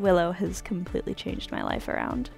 Willow 0.00 0.32
has 0.32 0.62
completely 0.62 1.14
changed 1.14 1.52
my 1.52 1.62
life 1.62 1.88
around 1.88 2.30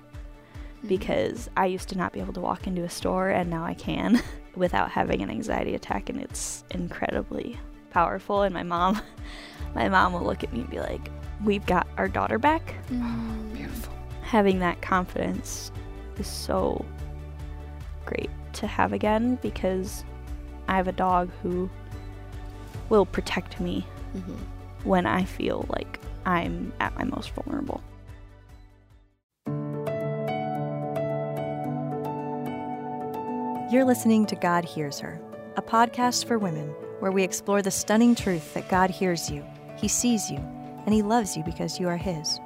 because 0.86 1.48
I 1.56 1.66
used 1.66 1.88
to 1.90 1.98
not 1.98 2.12
be 2.12 2.20
able 2.20 2.32
to 2.32 2.40
walk 2.40 2.66
into 2.66 2.82
a 2.82 2.90
store 2.90 3.28
and 3.28 3.48
now 3.48 3.64
I 3.64 3.74
can 3.74 4.20
without 4.56 4.90
having 4.90 5.22
an 5.22 5.30
anxiety 5.30 5.74
attack 5.74 6.08
and 6.08 6.20
it's 6.20 6.64
incredibly 6.70 7.58
powerful 7.90 8.42
and 8.42 8.52
my 8.52 8.62
mom 8.64 9.00
my 9.74 9.88
mom 9.88 10.12
will 10.12 10.24
look 10.24 10.42
at 10.42 10.52
me 10.52 10.60
and 10.60 10.70
be 10.70 10.80
like, 10.80 11.08
"We've 11.44 11.64
got 11.64 11.86
our 11.96 12.08
daughter 12.08 12.38
back." 12.38 12.74
Oh, 12.92 13.36
beautiful. 13.54 13.94
Having 14.22 14.58
that 14.58 14.82
confidence 14.82 15.70
is 16.18 16.26
so 16.26 16.84
great 18.04 18.30
to 18.54 18.66
have 18.66 18.92
again 18.92 19.38
because 19.40 20.04
I 20.68 20.76
have 20.76 20.88
a 20.88 20.92
dog 20.92 21.30
who 21.42 21.70
will 22.88 23.06
protect 23.06 23.60
me 23.60 23.86
Mhm. 24.16 24.36
when 24.84 25.06
I 25.06 25.24
feel 25.24 25.64
like 25.68 26.00
I'm 26.24 26.72
at 26.80 26.94
my 26.96 27.04
most 27.04 27.30
vulnerable. 27.30 27.82
You're 33.72 33.84
listening 33.84 34.26
to 34.26 34.36
God 34.36 34.64
Hears 34.64 35.00
Her, 35.00 35.20
a 35.56 35.62
podcast 35.62 36.26
for 36.26 36.38
women 36.38 36.68
where 37.00 37.10
we 37.10 37.22
explore 37.22 37.62
the 37.62 37.70
stunning 37.70 38.14
truth 38.14 38.52
that 38.54 38.68
God 38.68 38.90
hears 38.90 39.30
you, 39.30 39.42
He 39.76 39.88
sees 39.88 40.30
you, 40.30 40.36
and 40.84 40.92
He 40.92 41.00
loves 41.00 41.36
you 41.36 41.42
because 41.42 41.80
you 41.80 41.88
are 41.88 41.96
His. 41.96 42.38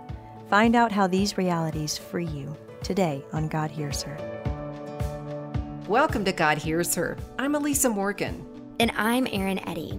Find 0.48 0.76
out 0.76 0.92
how 0.92 1.08
these 1.08 1.36
realities 1.36 1.98
free 1.98 2.26
you 2.26 2.56
today 2.82 3.24
on 3.32 3.48
God 3.48 3.72
Hears 3.72 4.04
Her. 4.04 4.16
Welcome 5.88 6.24
to 6.24 6.32
God 6.32 6.58
Hears 6.58 6.94
Her. 6.94 7.16
I'm 7.38 7.54
Elisa 7.56 7.88
Morgan. 7.88 8.46
And 8.78 8.92
I'm 8.96 9.26
Eryn 9.26 9.62
Eddy. 9.66 9.98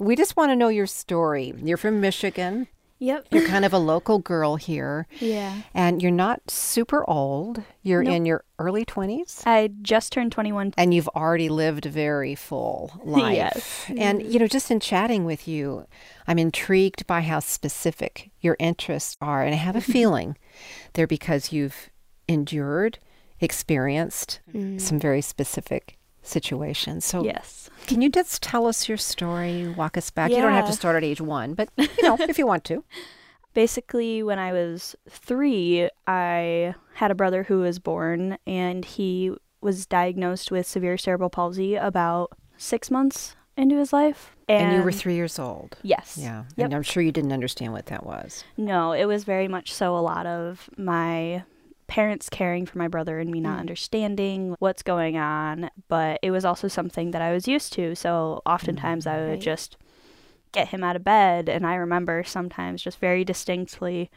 We 0.00 0.16
just 0.16 0.36
want 0.36 0.50
to 0.50 0.56
know 0.56 0.70
your 0.70 0.88
story. 0.88 1.54
You're 1.62 1.76
from 1.76 2.00
Michigan. 2.00 2.66
Yep. 2.98 3.26
You're 3.32 3.46
kind 3.46 3.64
of 3.64 3.72
a 3.72 3.78
local 3.78 4.18
girl 4.18 4.56
here, 4.56 5.06
Yeah. 5.20 5.62
and 5.74 6.00
you're 6.00 6.10
not 6.12 6.50
super 6.50 7.08
old. 7.08 7.62
You're 7.82 8.02
Nope. 8.02 8.14
in 8.14 8.26
your 8.26 8.44
early 8.58 8.84
20s. 8.84 9.42
I 9.46 9.70
just 9.82 10.12
turned 10.12 10.32
21. 10.32 10.72
and 10.76 10.94
you've 10.94 11.08
already 11.08 11.48
lived 11.48 11.86
a 11.86 11.90
very 11.90 12.34
full 12.34 12.92
life. 13.04 13.34
Yes. 13.34 13.84
And, 13.96 14.20
mm-hmm. 14.20 14.30
you 14.30 14.38
know, 14.38 14.46
just 14.46 14.70
in 14.70 14.80
chatting 14.80 15.24
with 15.24 15.48
you, 15.48 15.86
I'm 16.26 16.38
intrigued 16.38 17.06
by 17.06 17.20
how 17.22 17.40
specific 17.40 18.30
your 18.40 18.56
interests 18.58 19.16
are. 19.20 19.42
And 19.42 19.54
I 19.54 19.58
have 19.58 19.76
a 19.76 19.80
feeling 19.94 20.36
they're 20.94 21.06
because 21.06 21.52
you've 21.52 21.90
endured, 22.28 22.98
experienced 23.40 24.40
mm. 24.54 24.80
some 24.80 24.98
very 24.98 25.20
specific 25.20 25.98
situations. 26.24 27.04
So, 27.04 27.24
Yes. 27.24 27.70
can 27.86 28.00
you 28.02 28.08
just 28.08 28.42
tell 28.42 28.66
us 28.66 28.88
your 28.88 28.98
story? 28.98 29.68
Walk 29.68 29.96
us 29.96 30.10
back. 30.10 30.30
You 30.30 30.38
don't 30.38 30.52
have 30.52 30.66
to 30.66 30.72
start 30.72 30.96
at 30.96 31.04
age 31.04 31.20
one, 31.20 31.54
but, 31.54 31.68
you 31.76 31.88
know, 32.02 32.16
if 32.20 32.38
you 32.38 32.46
want 32.46 32.64
to. 32.64 32.84
Basically, 33.54 34.22
when 34.22 34.38
I 34.40 34.52
was 34.52 34.96
three, 35.08 35.88
I 36.08 36.74
had 36.94 37.10
a 37.12 37.14
brother 37.14 37.44
who 37.44 37.60
was 37.60 37.78
born, 37.78 38.36
and 38.48 38.84
he 38.84 39.32
was 39.60 39.86
diagnosed 39.86 40.50
with 40.50 40.66
severe 40.66 40.98
cerebral 40.98 41.30
palsy 41.30 41.76
about 41.76 42.32
six 42.56 42.90
months 42.90 43.36
into 43.56 43.76
his 43.76 43.92
life. 43.92 44.32
And, 44.48 44.76
you 44.76 44.82
were 44.82 44.90
three 44.92 45.14
years 45.14 45.38
old. 45.38 45.76
Yes. 45.82 46.18
Yeah. 46.20 46.44
Yep. 46.56 46.64
And 46.64 46.74
I'm 46.74 46.82
sure 46.82 47.02
you 47.02 47.12
didn't 47.12 47.32
understand 47.32 47.72
what 47.72 47.86
that 47.86 48.04
was. 48.04 48.42
No, 48.56 48.92
it 48.92 49.04
was 49.06 49.22
very 49.24 49.46
much 49.46 49.72
so 49.72 49.96
a 49.96 50.00
lot 50.00 50.26
of 50.26 50.68
my 50.76 51.44
parents 51.86 52.28
caring 52.28 52.66
for 52.66 52.78
my 52.78 52.88
brother 52.88 53.18
and 53.18 53.30
me 53.30 53.40
not 53.40 53.56
mm. 53.56 53.60
understanding 53.60 54.56
what's 54.58 54.82
going 54.82 55.16
on, 55.16 55.70
but 55.88 56.18
it 56.22 56.30
was 56.30 56.44
also 56.44 56.68
something 56.68 57.10
that 57.12 57.22
I 57.22 57.32
was 57.32 57.46
used 57.46 57.72
to. 57.74 57.94
So 57.94 58.42
oftentimes 58.46 59.06
I 59.06 59.20
would 59.20 59.30
Right. 59.30 59.40
just 59.40 59.76
get 60.52 60.68
him 60.68 60.84
out 60.84 60.96
of 60.96 61.04
bed 61.04 61.48
and 61.48 61.66
I 61.66 61.74
remember 61.74 62.22
sometimes 62.24 62.82
just 62.82 62.98
very 62.98 63.24
distinctly 63.24 64.10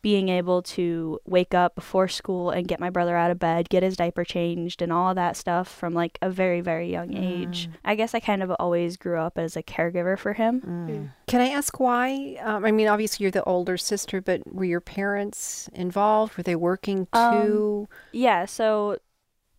being 0.00 0.28
able 0.28 0.62
to 0.62 1.18
wake 1.26 1.54
up 1.54 1.74
before 1.74 2.08
school 2.08 2.50
and 2.50 2.68
get 2.68 2.78
my 2.80 2.90
brother 2.90 3.16
out 3.16 3.30
of 3.30 3.38
bed, 3.38 3.68
get 3.68 3.82
his 3.82 3.96
diaper 3.96 4.24
changed 4.24 4.80
and 4.80 4.92
all 4.92 5.10
of 5.10 5.16
that 5.16 5.36
stuff 5.36 5.68
from 5.68 5.92
like 5.92 6.18
a 6.22 6.30
very 6.30 6.60
very 6.60 6.90
young 6.90 7.16
age. 7.16 7.68
I 7.84 7.94
guess 7.94 8.14
I 8.14 8.20
kind 8.20 8.42
of 8.42 8.50
always 8.58 8.96
grew 8.96 9.18
up 9.18 9.38
as 9.38 9.56
a 9.56 9.62
caregiver 9.62 10.18
for 10.18 10.34
him. 10.34 11.10
Can 11.26 11.40
I 11.40 11.48
ask 11.48 11.78
why? 11.80 12.36
Um, 12.42 12.64
I 12.64 12.70
mean, 12.70 12.88
obviously 12.88 13.24
you're 13.24 13.30
the 13.32 13.44
older 13.44 13.76
sister, 13.76 14.20
but 14.20 14.40
were 14.52 14.64
your 14.64 14.80
parents 14.80 15.68
involved? 15.74 16.36
Were 16.36 16.42
they 16.42 16.56
working 16.56 17.06
Um, 17.12 17.32
too? 17.42 17.88
Yeah, 18.12 18.44
so 18.46 18.98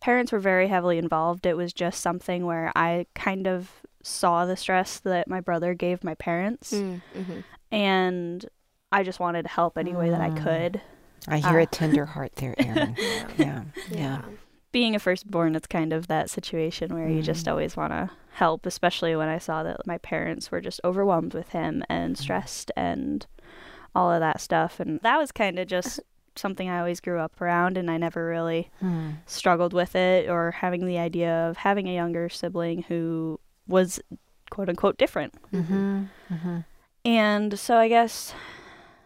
parents 0.00 0.32
were 0.32 0.38
very 0.40 0.68
heavily 0.68 0.96
involved. 0.98 1.44
It 1.46 1.56
was 1.56 1.72
just 1.72 2.00
something 2.00 2.46
where 2.46 2.72
I 2.74 3.06
kind 3.14 3.46
of 3.46 3.70
saw 4.02 4.46
the 4.46 4.56
stress 4.56 4.98
that 5.00 5.28
my 5.28 5.40
brother 5.40 5.74
gave 5.74 6.02
my 6.02 6.14
parents, 6.14 6.72
Mm-hmm. 6.72 7.40
and 7.70 8.46
I 8.92 9.02
just 9.02 9.20
wanted 9.20 9.42
to 9.42 9.48
help 9.48 9.78
any 9.78 9.94
way 9.94 10.10
that 10.10 10.20
I 10.20 10.30
could. 10.30 10.80
I 11.28 11.38
hear 11.38 11.60
uh, 11.60 11.62
a 11.62 11.66
tender 11.66 12.06
heart 12.06 12.32
there, 12.36 12.54
Eryn. 12.58 12.98
yeah, 13.38 13.62
yeah. 13.90 14.22
Being 14.72 14.94
a 14.94 14.98
firstborn, 14.98 15.54
it's 15.56 15.66
kind 15.66 15.92
of 15.92 16.06
that 16.08 16.30
situation 16.30 16.94
where 16.94 17.08
you 17.08 17.22
just 17.22 17.46
always 17.48 17.76
want 17.76 17.92
to 17.92 18.10
help, 18.32 18.66
especially 18.66 19.14
when 19.16 19.28
I 19.28 19.38
saw 19.38 19.62
that 19.64 19.86
my 19.86 19.98
parents 19.98 20.50
were 20.50 20.60
just 20.60 20.80
overwhelmed 20.84 21.34
with 21.34 21.48
him 21.50 21.82
and 21.88 22.16
stressed 22.16 22.70
and 22.76 23.26
all 23.94 24.12
of 24.12 24.20
that 24.20 24.40
stuff. 24.40 24.78
And 24.80 25.00
that 25.00 25.18
was 25.18 25.32
kind 25.32 25.58
of 25.58 25.66
just 25.66 26.00
something 26.36 26.70
I 26.70 26.78
always 26.78 27.00
grew 27.00 27.18
up 27.18 27.40
around, 27.40 27.76
and 27.76 27.90
I 27.90 27.96
never 27.96 28.26
really 28.26 28.70
Hmm. 28.78 29.10
struggled 29.26 29.72
with 29.72 29.96
it 29.96 30.28
or 30.30 30.52
having 30.52 30.86
the 30.86 30.98
idea 30.98 31.48
of 31.50 31.56
having 31.58 31.88
a 31.88 31.94
younger 31.94 32.28
sibling 32.28 32.82
who 32.84 33.40
was 33.66 34.00
quote 34.50 34.68
unquote 34.68 34.96
different. 34.98 35.34
Mm-hmm. 35.52 36.04
Mm-hmm. 36.32 36.58
And 37.04 37.58
so 37.58 37.76
I 37.76 37.88
guess 37.88 38.32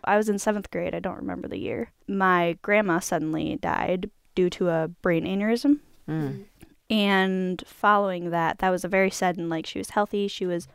I 0.06 0.16
was 0.16 0.28
in 0.28 0.38
seventh 0.38 0.70
grade. 0.70 0.94
I 0.94 1.00
don't 1.00 1.16
remember 1.16 1.48
the 1.48 1.58
year. 1.58 1.92
My 2.06 2.58
grandma 2.62 2.98
suddenly 2.98 3.56
died 3.56 4.10
due 4.34 4.50
to 4.50 4.68
a 4.68 4.88
brain 4.88 5.24
aneurysm. 5.24 5.80
Mm. 6.08 6.44
And 6.90 7.62
following 7.66 8.30
that, 8.30 8.58
that 8.58 8.70
was 8.70 8.84
a 8.84 8.88
very 8.88 9.10
sudden, 9.10 9.48
like, 9.48 9.66
she 9.66 9.78
was 9.78 9.90
healthy. 9.90 10.28
She 10.28 10.46
was 10.46 10.68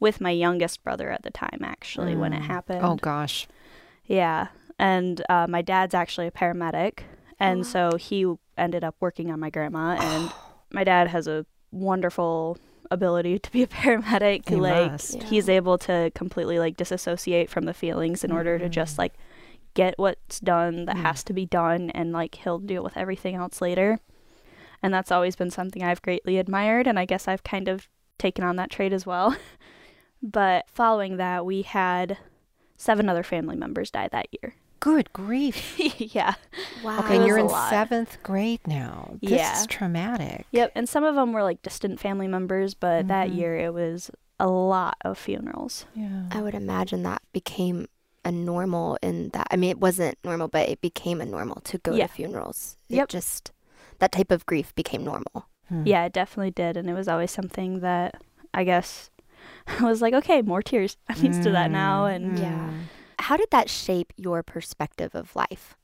with 0.00 0.20
my 0.20 0.30
youngest 0.30 0.82
brother 0.82 1.10
at 1.10 1.22
the 1.22 1.30
time, 1.30 1.60
actually, 1.62 2.16
when 2.16 2.32
it 2.32 2.42
happened. 2.42 2.80
Oh, 2.82 2.96
gosh. 2.96 3.46
Yeah. 4.06 4.48
And 4.78 5.22
uh, 5.28 5.46
my 5.48 5.62
dad's 5.62 5.94
actually 5.94 6.26
a 6.26 6.32
paramedic. 6.32 7.00
And 7.38 7.58
wow. 7.58 7.64
so 7.64 7.96
he 7.96 8.26
ended 8.56 8.82
up 8.82 8.96
working 8.98 9.30
on 9.30 9.40
my 9.40 9.50
grandma. 9.50 9.96
And 10.00 10.32
my 10.72 10.84
dad 10.84 11.08
has 11.08 11.28
a 11.28 11.46
wonderful 11.70 12.58
ability 12.92 13.38
to 13.38 13.50
be 13.50 13.62
a 13.62 13.66
paramedic. 13.80 14.48
He 14.48 14.56
like, 14.56 14.92
must. 14.92 15.14
Yeah. 15.16 15.24
he's 15.24 15.48
able 15.48 15.78
to 15.78 16.10
completely, 16.14 16.58
like, 16.58 16.76
disassociate 16.76 17.50
from 17.50 17.64
the 17.64 17.74
feelings 17.74 18.22
in 18.24 18.30
order 18.32 18.58
to 18.58 18.68
just, 18.68 18.98
like, 18.98 19.14
get 19.74 19.94
what's 19.98 20.38
done 20.40 20.84
that 20.84 20.96
Mm. 20.96 21.02
has 21.02 21.24
to 21.24 21.32
be 21.32 21.46
done. 21.46 21.90
And, 21.90 22.12
like, 22.12 22.34
he'll 22.36 22.58
deal 22.58 22.82
with 22.84 22.96
everything 22.96 23.34
else 23.34 23.60
later. 23.60 23.98
And 24.82 24.92
that's 24.92 25.12
always 25.12 25.36
been 25.36 25.50
something 25.50 25.82
I've 25.82 26.02
greatly 26.02 26.38
admired. 26.38 26.86
And 26.86 26.98
I 26.98 27.04
guess 27.04 27.26
I've 27.28 27.42
kind 27.44 27.68
of 27.68 27.88
taken 28.18 28.44
on 28.44 28.56
that 28.56 28.70
trait 28.70 28.92
as 28.92 29.06
well. 29.06 29.36
but 30.22 30.66
following 30.68 31.16
that, 31.16 31.44
we 31.46 31.62
had 31.62 32.18
seven 32.76 33.08
other 33.08 33.22
family 33.22 33.56
members 33.56 33.90
die 33.90 34.08
that 34.12 34.26
year. 34.42 34.54
Good 34.82 35.12
grief. 35.12 35.78
yeah. 36.14 36.34
Wow. 36.82 36.98
Okay, 36.98 37.16
and 37.18 37.26
you're 37.26 37.38
in 37.38 37.46
lot. 37.46 37.70
seventh 37.70 38.18
grade 38.24 38.66
now. 38.66 39.14
This 39.22 39.30
Yeah. 39.30 39.60
is 39.60 39.66
traumatic. 39.68 40.44
Yep. 40.50 40.72
And 40.74 40.88
some 40.88 41.04
of 41.04 41.14
them 41.14 41.32
were 41.32 41.44
like 41.44 41.62
distant 41.62 42.00
family 42.00 42.26
members, 42.26 42.74
but 42.74 43.06
that 43.06 43.28
Mhm. 43.30 43.36
year 43.36 43.56
it 43.58 43.72
was 43.72 44.10
a 44.40 44.48
lot 44.48 44.96
of 45.04 45.16
funerals. 45.18 45.86
Yeah. 45.94 46.24
I 46.32 46.42
would 46.42 46.54
imagine 46.54 47.04
that 47.04 47.22
became 47.32 47.86
a 48.24 48.32
normal 48.32 48.98
in 49.02 49.28
that. 49.34 49.46
I 49.52 49.56
mean, 49.56 49.70
it 49.70 49.78
wasn't 49.78 50.18
normal, 50.24 50.48
but 50.48 50.68
it 50.68 50.80
became 50.80 51.20
a 51.20 51.26
normal 51.26 51.60
to 51.62 51.78
go 51.78 51.94
Yeah. 51.94 52.08
to 52.08 52.12
funerals. 52.12 52.76
It 52.88 52.96
Yep. 52.96 53.08
just 53.08 53.52
that 54.00 54.10
type 54.10 54.32
of 54.32 54.46
grief 54.46 54.74
became 54.74 55.04
normal. 55.04 55.46
Hmm. 55.68 55.84
Yeah, 55.86 56.04
it 56.06 56.12
definitely 56.12 56.50
did. 56.50 56.76
And 56.76 56.90
it 56.90 56.94
was 56.94 57.06
always 57.06 57.30
something 57.30 57.80
that 57.80 58.20
I 58.52 58.64
guess 58.64 59.10
I 59.78 59.84
was 59.84 60.02
like, 60.02 60.12
okay, 60.14 60.42
more 60.42 60.60
tears. 60.60 60.96
I'm 61.08 61.24
used 61.24 61.44
to 61.44 61.52
that 61.52 61.70
now. 61.70 62.06
And 62.06 62.36
Mm. 62.36 62.40
Yeah. 62.40 62.70
How 63.22 63.36
did 63.36 63.50
that 63.52 63.70
shape 63.70 64.12
your 64.16 64.42
perspective 64.42 65.14
of 65.14 65.36
life? 65.36 65.76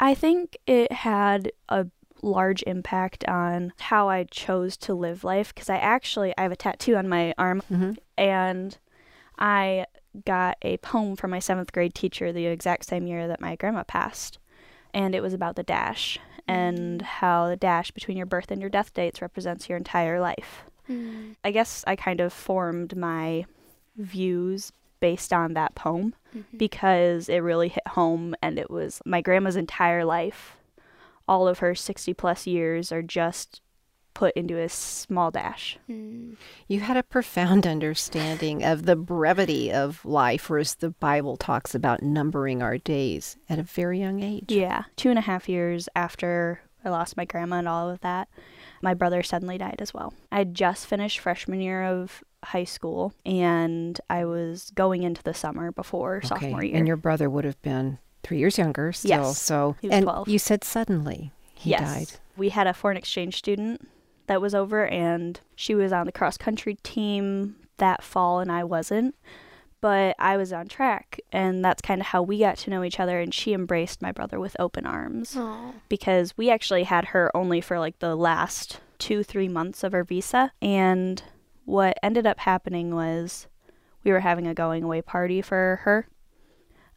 I 0.00 0.14
think 0.14 0.56
it 0.66 0.90
had 0.92 1.52
a 1.68 1.86
large 2.22 2.62
impact 2.66 3.24
on 3.28 3.72
how 3.78 4.08
I 4.08 4.24
chose 4.24 4.76
to 4.78 4.94
live 4.94 5.22
life 5.22 5.54
because 5.54 5.70
I 5.70 5.76
actually 5.76 6.34
I 6.36 6.42
have 6.42 6.52
a 6.52 6.56
tattoo 6.56 6.96
on 6.96 7.08
my 7.08 7.34
arm 7.38 7.62
Mhm. 7.70 7.98
and 8.18 8.78
I 9.38 9.86
got 10.24 10.56
a 10.62 10.78
poem 10.78 11.14
from 11.14 11.30
my 11.30 11.38
seventh 11.38 11.72
grade 11.72 11.94
teacher 11.94 12.32
the 12.32 12.46
exact 12.46 12.86
same 12.86 13.06
year 13.06 13.28
that 13.28 13.40
my 13.40 13.54
grandma 13.54 13.84
passed. 13.84 14.38
And 14.92 15.14
it 15.14 15.22
was 15.22 15.34
about 15.34 15.56
the 15.56 15.62
dash 15.62 16.18
and 16.48 17.02
how 17.02 17.48
the 17.48 17.56
dash 17.56 17.90
between 17.90 18.16
your 18.16 18.26
birth 18.26 18.50
and 18.50 18.60
your 18.60 18.70
death 18.70 18.92
dates 18.94 19.20
represents 19.22 19.68
your 19.68 19.76
entire 19.76 20.20
life. 20.20 20.64
I 21.44 21.50
guess 21.52 21.84
I 21.86 21.96
kind 21.96 22.20
of 22.20 22.32
formed 22.32 22.96
my 22.96 23.44
views 23.96 24.72
based 25.00 25.32
on 25.32 25.54
that 25.54 25.74
poem 25.74 26.14
because 26.56 27.28
it 27.28 27.38
really 27.38 27.68
hit 27.68 27.86
home 27.88 28.34
and 28.42 28.58
it 28.58 28.70
was 28.70 29.00
my 29.06 29.20
grandma's 29.20 29.56
entire 29.56 30.04
life. 30.04 30.56
All 31.28 31.48
of 31.48 31.58
her 31.60 31.74
60 31.74 32.14
plus 32.14 32.46
years 32.46 32.92
are 32.92 33.02
just 33.02 33.60
put 34.16 34.34
into 34.34 34.58
a 34.58 34.68
small 34.68 35.30
dash. 35.30 35.78
Mm. 35.90 36.36
You 36.68 36.80
had 36.80 36.96
a 36.96 37.02
profound 37.02 37.66
understanding 37.66 38.64
of 38.64 38.86
the 38.86 38.96
brevity 38.96 39.70
of 39.70 40.02
life, 40.06 40.50
or 40.50 40.56
as 40.58 40.76
the 40.76 40.88
Bible 40.88 41.36
talks 41.36 41.74
about 41.74 42.02
numbering 42.02 42.62
our 42.62 42.78
days 42.78 43.36
at 43.50 43.58
a 43.58 43.62
very 43.62 44.00
young 44.00 44.22
age. 44.22 44.50
Yeah. 44.50 44.84
Two 44.96 45.10
and 45.10 45.18
a 45.18 45.22
half 45.22 45.50
years 45.50 45.88
after 45.94 46.60
I 46.82 46.88
lost 46.88 47.18
my 47.18 47.26
grandma 47.26 47.56
and 47.56 47.68
all 47.68 47.90
of 47.90 48.00
that, 48.00 48.28
my 48.86 48.94
brother 48.94 49.20
suddenly 49.24 49.58
died 49.58 49.78
as 49.80 49.92
well. 49.92 50.14
I 50.30 50.38
had 50.38 50.54
just 50.54 50.86
finished 50.86 51.18
freshman 51.18 51.60
year 51.60 51.82
of 51.82 52.22
high 52.44 52.62
school 52.62 53.12
and 53.24 54.00
I 54.08 54.24
was 54.24 54.70
going 54.76 55.02
into 55.02 55.24
the 55.24 55.34
summer 55.34 55.72
before 55.72 56.18
Okay. 56.18 56.28
sophomore 56.28 56.62
year. 56.62 56.76
And 56.76 56.86
your 56.86 56.96
brother 56.96 57.28
would 57.28 57.44
have 57.44 57.60
been 57.62 57.98
three 58.22 58.38
years 58.38 58.58
younger 58.58 58.92
still. 58.92 59.10
Yes. 59.10 59.42
So 59.42 59.74
He 59.80 59.88
was 59.88 59.96
and 59.96 60.04
12. 60.04 60.28
you 60.28 60.38
said 60.38 60.62
suddenly 60.62 61.32
he 61.54 61.70
yes. 61.70 61.80
died. 61.80 62.20
We 62.36 62.50
had 62.50 62.68
a 62.68 62.72
foreign 62.74 62.96
exchange 62.96 63.36
student 63.36 63.88
that 64.28 64.40
was 64.40 64.54
over, 64.54 64.86
and 64.86 65.40
she 65.56 65.74
was 65.74 65.90
on 65.92 66.06
the 66.06 66.12
cross 66.12 66.36
country 66.36 66.76
team 66.84 67.56
that 67.78 68.04
fall, 68.04 68.38
and 68.40 68.52
I 68.52 68.62
wasn't. 68.62 69.14
But 69.80 70.16
I 70.18 70.36
was 70.36 70.52
on 70.52 70.68
track, 70.68 71.20
and 71.32 71.64
that's 71.64 71.82
kind 71.82 72.00
of 72.00 72.08
how 72.08 72.22
we 72.22 72.38
got 72.38 72.56
to 72.58 72.70
know 72.70 72.82
each 72.82 72.98
other. 72.98 73.20
And 73.20 73.32
she 73.32 73.52
embraced 73.52 74.00
my 74.02 74.10
brother 74.10 74.40
with 74.40 74.56
open 74.58 74.86
arms 74.86 75.34
Oh. 75.36 75.74
because 75.88 76.36
we 76.36 76.50
actually 76.50 76.84
had 76.84 77.06
her 77.06 77.30
only 77.36 77.60
for 77.60 77.78
like 77.78 77.98
the 77.98 78.16
last 78.16 78.80
two, 78.98 79.22
three 79.22 79.48
months 79.48 79.84
of 79.84 79.92
her 79.92 80.02
visa. 80.04 80.52
And 80.62 81.22
what 81.66 81.98
ended 82.02 82.26
up 82.26 82.40
happening 82.40 82.94
was 82.94 83.46
we 84.02 84.12
were 84.12 84.20
having 84.20 84.46
a 84.46 84.54
going 84.54 84.82
away 84.82 85.02
party 85.02 85.42
for 85.42 85.80
her. 85.84 86.08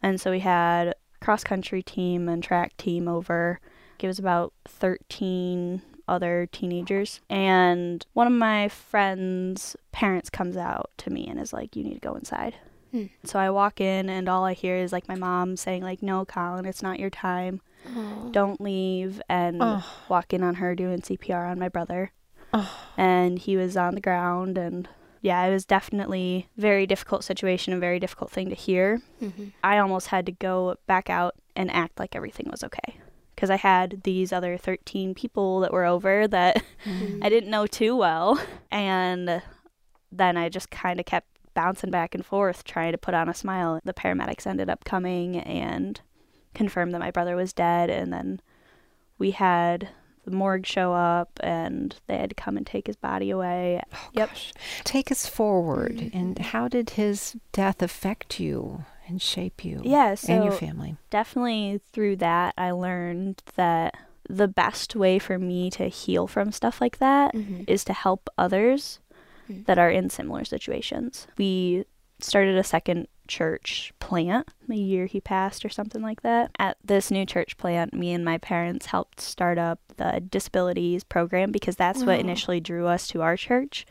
And 0.01 0.19
so 0.21 0.31
we 0.31 0.39
had 0.39 0.95
cross 1.21 1.43
country 1.43 1.83
team 1.83 2.29
and 2.29 2.41
track 2.41 2.77
team 2.77 3.07
over. 3.09 3.59
It 3.99 4.07
was 4.07 4.19
about 4.19 4.53
13 4.67 5.81
other 6.07 6.47
teenagers. 6.51 7.19
And 7.29 8.05
one 8.13 8.27
of 8.27 8.33
my 8.33 8.69
friend's 8.69 9.75
parents 9.91 10.29
comes 10.29 10.55
out 10.55 10.89
to 10.99 11.09
me 11.09 11.27
and 11.27 11.39
is 11.39 11.51
like, 11.51 11.75
You 11.75 11.83
need 11.83 11.95
to 11.95 11.99
go 11.99 12.15
inside. 12.15 12.55
Hmm. 12.91 13.05
So 13.23 13.37
I 13.39 13.49
walk 13.49 13.79
in 13.81 14.09
and 14.09 14.27
all 14.27 14.43
I 14.45 14.53
hear 14.53 14.75
is 14.77 14.91
like 14.91 15.07
my 15.07 15.15
mom 15.15 15.55
saying 15.57 15.83
like 15.83 16.01
no 16.01 16.25
Colin 16.25 16.65
it's 16.65 16.81
not 16.83 16.99
your 16.99 17.09
time 17.09 17.61
Oh. 17.95 18.29
don't 18.31 18.59
leave 18.59 19.21
and 19.29 19.57
Oh. 19.61 19.85
walk 20.09 20.33
in 20.33 20.43
on 20.43 20.55
her 20.55 20.75
doing 20.75 21.01
CPR 21.01 21.49
on 21.49 21.59
my 21.59 21.69
brother 21.69 22.11
Oh. 22.53 22.69
and 22.97 23.39
he 23.39 23.55
was 23.57 23.77
on 23.77 23.95
the 23.95 24.01
ground 24.01 24.57
and 24.57 24.87
yeah 25.21 25.43
it 25.45 25.51
was 25.51 25.65
definitely 25.65 26.47
a 26.57 26.61
very 26.61 26.85
difficult 26.87 27.23
situation 27.23 27.73
a 27.73 27.79
very 27.79 27.99
difficult 27.99 28.31
thing 28.31 28.49
to 28.49 28.55
hear 28.55 29.01
Mhm. 29.21 29.53
I 29.63 29.77
almost 29.77 30.07
had 30.07 30.25
to 30.25 30.31
go 30.31 30.75
back 30.87 31.09
out 31.09 31.35
and 31.55 31.69
act 31.71 31.99
like 31.99 32.15
everything 32.15 32.47
was 32.49 32.63
okay 32.63 32.99
because 33.35 33.49
I 33.49 33.55
had 33.57 34.01
these 34.03 34.33
other 34.33 34.57
13 34.57 35.13
people 35.15 35.59
that 35.61 35.71
were 35.71 35.85
over 35.85 36.27
that 36.27 36.61
Mm. 36.85 37.19
I 37.23 37.29
didn't 37.29 37.49
know 37.51 37.65
too 37.67 37.95
well. 37.95 38.39
And 38.71 39.41
then 40.11 40.35
I 40.37 40.49
just 40.49 40.69
kind 40.71 40.99
of 40.99 41.05
kept 41.05 41.27
bouncing 41.59 41.91
back 41.91 42.15
and 42.15 42.25
forth, 42.25 42.63
trying 42.63 42.93
to 42.93 42.97
put 42.97 43.13
on 43.13 43.27
a 43.27 43.33
smile. 43.33 43.81
The 43.83 43.93
paramedics 43.93 44.47
ended 44.47 44.69
up 44.69 44.85
coming 44.85 45.35
and 45.39 45.99
confirmed 46.53 46.93
that 46.93 46.99
my 46.99 47.11
brother 47.11 47.35
was 47.35 47.51
dead. 47.51 47.89
And 47.89 48.13
then 48.13 48.39
we 49.17 49.31
had 49.31 49.89
the 50.23 50.31
morgue 50.31 50.65
show 50.65 50.93
up 50.93 51.37
and 51.43 51.95
they 52.07 52.15
had 52.17 52.29
to 52.29 52.35
come 52.35 52.55
and 52.55 52.65
take 52.65 52.87
his 52.87 52.95
body 52.95 53.29
away. 53.29 53.81
Oh, 53.93 54.09
Yep. 54.13 54.29
gosh. 54.29 54.53
Take 54.85 55.11
us 55.11 55.25
forward. 55.27 55.97
Mm-hmm. 55.97 56.17
And 56.17 56.39
how 56.39 56.69
did 56.69 56.91
his 56.91 57.35
death 57.51 57.81
affect 57.81 58.39
you 58.39 58.85
and 59.05 59.21
shape 59.21 59.65
you 59.65 59.81
Yeah, 59.83 60.15
and 60.29 60.43
your 60.45 60.53
so- 60.53 60.59
family? 60.59 60.95
Definitely 61.09 61.81
through 61.91 62.15
that, 62.17 62.53
I 62.57 62.71
learned 62.71 63.43
that 63.55 63.95
the 64.29 64.47
best 64.47 64.95
way 64.95 65.19
for 65.19 65.37
me 65.37 65.69
to 65.71 65.89
heal 65.89 66.25
from 66.27 66.51
stuff 66.53 66.79
like 66.79 66.99
that 66.99 67.33
Mhm. 67.33 67.65
is 67.67 67.83
to 67.83 67.93
help 67.93 68.29
others 68.37 68.99
Mm. 69.49 69.65
that 69.65 69.77
are 69.79 69.89
in 69.89 70.09
similar 70.09 70.43
situations. 70.45 71.27
We 71.37 71.85
started 72.19 72.57
a 72.57 72.63
second 72.63 73.07
church 73.27 73.93
plant 73.99 74.49
the 74.67 74.75
year 74.77 75.05
he 75.05 75.21
passed 75.21 75.63
or 75.63 75.69
something 75.69 76.01
like 76.01 76.21
that. 76.23 76.51
At 76.59 76.77
this 76.83 77.11
new 77.11 77.25
church 77.25 77.57
plant, 77.57 77.93
me 77.93 78.11
and 78.11 78.25
my 78.25 78.37
parents 78.37 78.87
helped 78.87 79.21
start 79.21 79.57
up 79.57 79.79
the 79.97 80.21
disabilities 80.29 81.03
program 81.03 81.51
because 81.51 81.75
that's 81.75 82.03
what 82.03 82.17
Oh. 82.17 82.19
initially 82.21 82.59
drew 82.59 82.87
us 82.87 83.07
to 83.09 83.21
our 83.21 83.37
church 83.37 83.85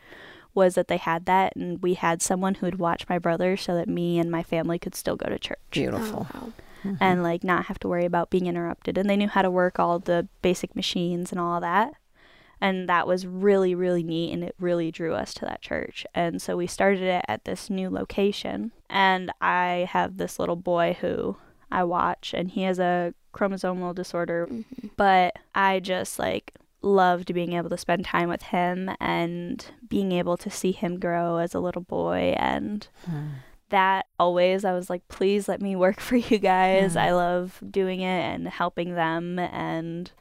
was 0.53 0.75
that 0.75 0.87
they 0.89 0.97
had 0.97 1.25
that 1.25 1.55
and 1.55 1.81
we 1.81 1.93
had 1.93 2.21
someone 2.21 2.55
who 2.55 2.65
would 2.65 2.79
watch 2.79 3.07
my 3.07 3.17
brother 3.19 3.55
so 3.55 3.75
that 3.75 3.87
me 3.87 4.19
and 4.19 4.29
my 4.29 4.43
family 4.43 4.77
could 4.79 4.95
still 4.95 5.15
go 5.15 5.29
to 5.29 5.39
church 5.39 5.59
Beautiful. 5.71 6.27
Oh, 6.33 6.37
wow. 6.39 6.53
Mhm. 6.83 6.97
and 6.99 7.23
like 7.23 7.43
not 7.43 7.65
have 7.65 7.79
to 7.79 7.87
worry 7.87 8.05
about 8.05 8.29
being 8.29 8.47
interrupted 8.47 8.97
and 8.97 9.09
they 9.09 9.15
knew 9.17 9.27
how 9.29 9.41
to 9.41 9.51
work 9.51 9.79
all 9.79 9.99
the 9.99 10.27
basic 10.41 10.75
machines 10.75 11.31
and 11.31 11.39
all 11.39 11.59
that 11.61 11.93
and 12.61 12.89
that 12.89 13.07
was 13.07 13.25
really 13.27 13.73
really 13.75 14.03
neat 14.03 14.31
and 14.33 14.43
it 14.43 14.55
really 14.59 14.91
drew 14.91 15.13
us 15.13 15.33
to 15.33 15.45
that 15.45 15.61
church 15.61 16.05
and 16.13 16.41
so 16.41 16.55
we 16.57 16.67
started 16.67 17.03
it 17.03 17.23
at 17.27 17.45
this 17.45 17.69
new 17.69 17.89
location 17.89 18.71
and 18.89 19.31
i 19.41 19.87
have 19.91 20.17
this 20.17 20.39
little 20.39 20.55
boy 20.55 20.95
who 21.01 21.35
i 21.71 21.83
watch 21.83 22.33
and 22.33 22.51
he 22.51 22.63
has 22.63 22.79
a 22.79 23.13
chromosomal 23.33 23.93
disorder 23.93 24.47
Mhm. 24.49 24.89
but 24.97 25.35
I 25.53 25.79
just 25.79 26.17
like 26.17 26.53
loved 26.81 27.33
being 27.33 27.53
able 27.53 27.69
to 27.69 27.77
spend 27.77 28.05
time 28.05 28.27
with 28.29 28.41
him 28.41 28.89
and 28.99 29.63
being 29.87 30.11
able 30.13 30.35
to 30.37 30.49
see 30.49 30.71
him 30.71 30.99
grow 30.99 31.37
as 31.37 31.53
a 31.53 31.59
little 31.59 31.81
boy 31.83 32.33
and 32.37 32.87
Hmm. 33.05 33.27
that 33.69 34.07
always 34.19 34.65
I 34.65 34.71
was 34.73 34.89
like 34.89 35.07
please 35.09 35.47
let 35.47 35.61
me 35.61 35.75
work 35.75 35.99
for 36.09 36.15
you 36.15 36.39
guys. 36.39 36.95
Yeah. 36.95 37.03
I 37.05 37.11
love 37.11 37.61
doing 37.69 37.99
it 38.01 38.21
and 38.33 38.47
helping 38.47 38.95
them 38.95 39.37
and 39.37 40.11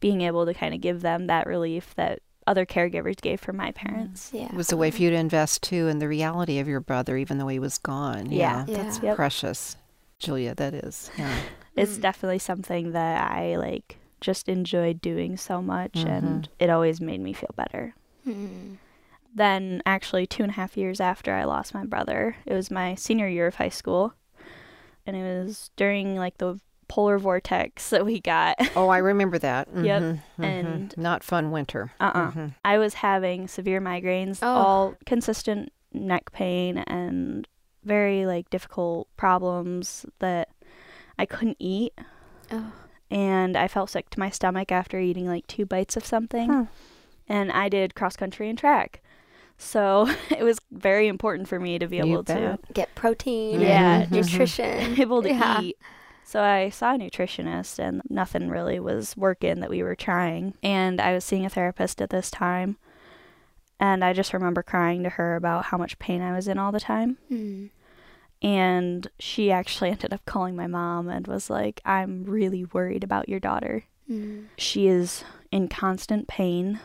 being 0.00 0.20
able 0.22 0.46
to 0.46 0.54
kind 0.54 0.74
of 0.74 0.80
give 0.80 1.00
them 1.02 1.26
that 1.26 1.46
relief 1.46 1.94
that 1.96 2.20
other 2.46 2.64
caregivers 2.66 3.20
gave 3.20 3.40
for 3.40 3.52
my 3.52 3.72
parents. 3.72 4.30
Yeah. 4.32 4.44
It 4.46 4.52
was 4.54 4.70
a 4.70 4.76
way 4.76 4.90
for 4.90 5.02
you 5.02 5.10
to 5.10 5.16
invest 5.16 5.62
too 5.62 5.88
in 5.88 5.98
the 5.98 6.06
reality 6.08 6.58
of 6.60 6.68
your 6.68 6.80
brother, 6.80 7.16
even 7.16 7.38
though 7.38 7.48
he 7.48 7.58
was 7.58 7.78
gone. 7.78 8.30
Yeah. 8.30 8.64
that's 8.68 9.00
Yep. 9.00 9.16
precious, 9.16 9.76
Julia. 10.18 10.54
That 10.54 10.74
is. 10.74 11.10
Yeah. 11.18 11.34
It's 11.76 11.98
Mm. 11.98 12.02
definitely 12.02 12.38
something 12.38 12.92
that 12.92 13.30
I 13.30 13.56
like 13.56 13.98
just 14.22 14.48
enjoyed 14.48 15.02
doing 15.02 15.36
so 15.36 15.60
much, 15.60 15.96
and 16.06 16.48
it 16.58 16.70
always 16.70 17.02
made 17.02 17.20
me 17.20 17.34
feel 17.34 17.50
better. 17.54 17.94
Mm. 18.26 18.76
Then, 19.34 19.82
actually, 19.84 20.26
two 20.26 20.42
and 20.42 20.52
a 20.52 20.54
half 20.54 20.78
years 20.78 21.00
after 21.02 21.34
I 21.34 21.44
lost 21.44 21.74
my 21.74 21.84
brother, 21.84 22.36
it 22.46 22.54
was 22.54 22.70
my 22.70 22.94
senior 22.94 23.28
year 23.28 23.46
of 23.46 23.56
high 23.56 23.68
school, 23.68 24.14
and 25.06 25.14
it 25.16 25.22
was 25.22 25.70
during 25.76 26.16
like 26.16 26.38
the 26.38 26.58
polar 26.88 27.18
vortex 27.18 27.90
that 27.90 28.04
we 28.04 28.20
got. 28.20 28.56
Oh, 28.76 28.88
I 28.88 28.98
remember 28.98 29.38
that. 29.38 29.68
Yep. 29.74 30.02
Mhm, 30.02 30.20
mhm. 30.38 30.44
And- 30.44 30.94
not 30.96 31.22
fun 31.24 31.50
winter. 31.50 31.92
Uh 32.00 32.12
uh 32.14 32.30
Mhm. 32.30 32.54
I 32.64 32.78
was 32.78 32.94
having 32.94 33.48
severe 33.48 33.80
migraines, 33.80 34.38
Oh. 34.42 34.46
all 34.48 34.94
consistent 35.06 35.72
neck 35.92 36.30
pain, 36.32 36.78
and 36.78 37.46
very 37.84 38.26
like 38.26 38.50
difficult 38.50 39.08
problems 39.16 40.04
that 40.18 40.48
I 41.18 41.26
couldn't 41.26 41.56
eat. 41.58 41.92
Oh. 42.52 42.72
And 43.10 43.56
I 43.56 43.68
felt 43.68 43.90
sick 43.90 44.10
to 44.10 44.20
my 44.20 44.30
stomach 44.30 44.70
after 44.72 44.98
eating 44.98 45.26
like 45.26 45.46
two 45.46 45.64
bites 45.66 45.96
of 45.96 46.04
something. 46.04 46.50
Hmm. 46.52 46.62
And 47.28 47.50
I 47.52 47.68
did 47.68 47.94
cross 47.94 48.16
country 48.16 48.48
and 48.48 48.58
track. 48.58 49.00
So 49.58 50.06
it 50.30 50.42
was 50.42 50.58
very 50.70 51.08
important 51.08 51.48
for 51.48 51.58
me 51.58 51.78
to 51.78 51.86
be 51.86 51.96
You 51.98 52.04
able 52.04 52.24
to. 52.24 52.58
Get 52.74 52.94
protein. 52.94 53.60
Yeah, 53.60 54.00
and 54.02 54.10
nutrition. 54.12 55.00
able 55.00 55.22
to 55.22 55.30
Yeah. 55.30 55.60
eat. 55.62 55.76
So 56.26 56.42
I 56.42 56.70
saw 56.70 56.96
a 56.96 56.98
nutritionist 56.98 57.78
and 57.78 58.02
nothing 58.10 58.48
really 58.48 58.80
was 58.80 59.16
working 59.16 59.60
that 59.60 59.70
we 59.70 59.84
were 59.84 59.94
trying. 59.94 60.54
And 60.60 61.00
I 61.00 61.12
was 61.12 61.24
seeing 61.24 61.46
a 61.46 61.48
therapist 61.48 62.02
at 62.02 62.10
this 62.10 62.32
time. 62.32 62.78
And 63.78 64.04
I 64.04 64.12
just 64.12 64.34
remember 64.34 64.64
crying 64.64 65.04
to 65.04 65.10
her 65.10 65.36
about 65.36 65.66
how 65.66 65.78
much 65.78 66.00
pain 66.00 66.22
I 66.22 66.34
was 66.34 66.48
in 66.48 66.58
all 66.58 66.72
the 66.72 66.80
time. 66.80 67.18
Mm. 67.30 67.70
And 68.42 69.06
she 69.20 69.52
actually 69.52 69.90
ended 69.92 70.12
up 70.12 70.24
calling 70.24 70.56
my 70.56 70.66
mom 70.66 71.08
and 71.08 71.28
was 71.28 71.48
like, 71.48 71.80
I'm 71.84 72.24
really 72.24 72.64
worried 72.64 73.04
about 73.04 73.28
your 73.28 73.40
daughter. 73.40 73.84
Mm. 74.10 74.46
She 74.58 74.88
is 74.88 75.22
in 75.52 75.68
constant 75.68 76.26
pain 76.26 76.80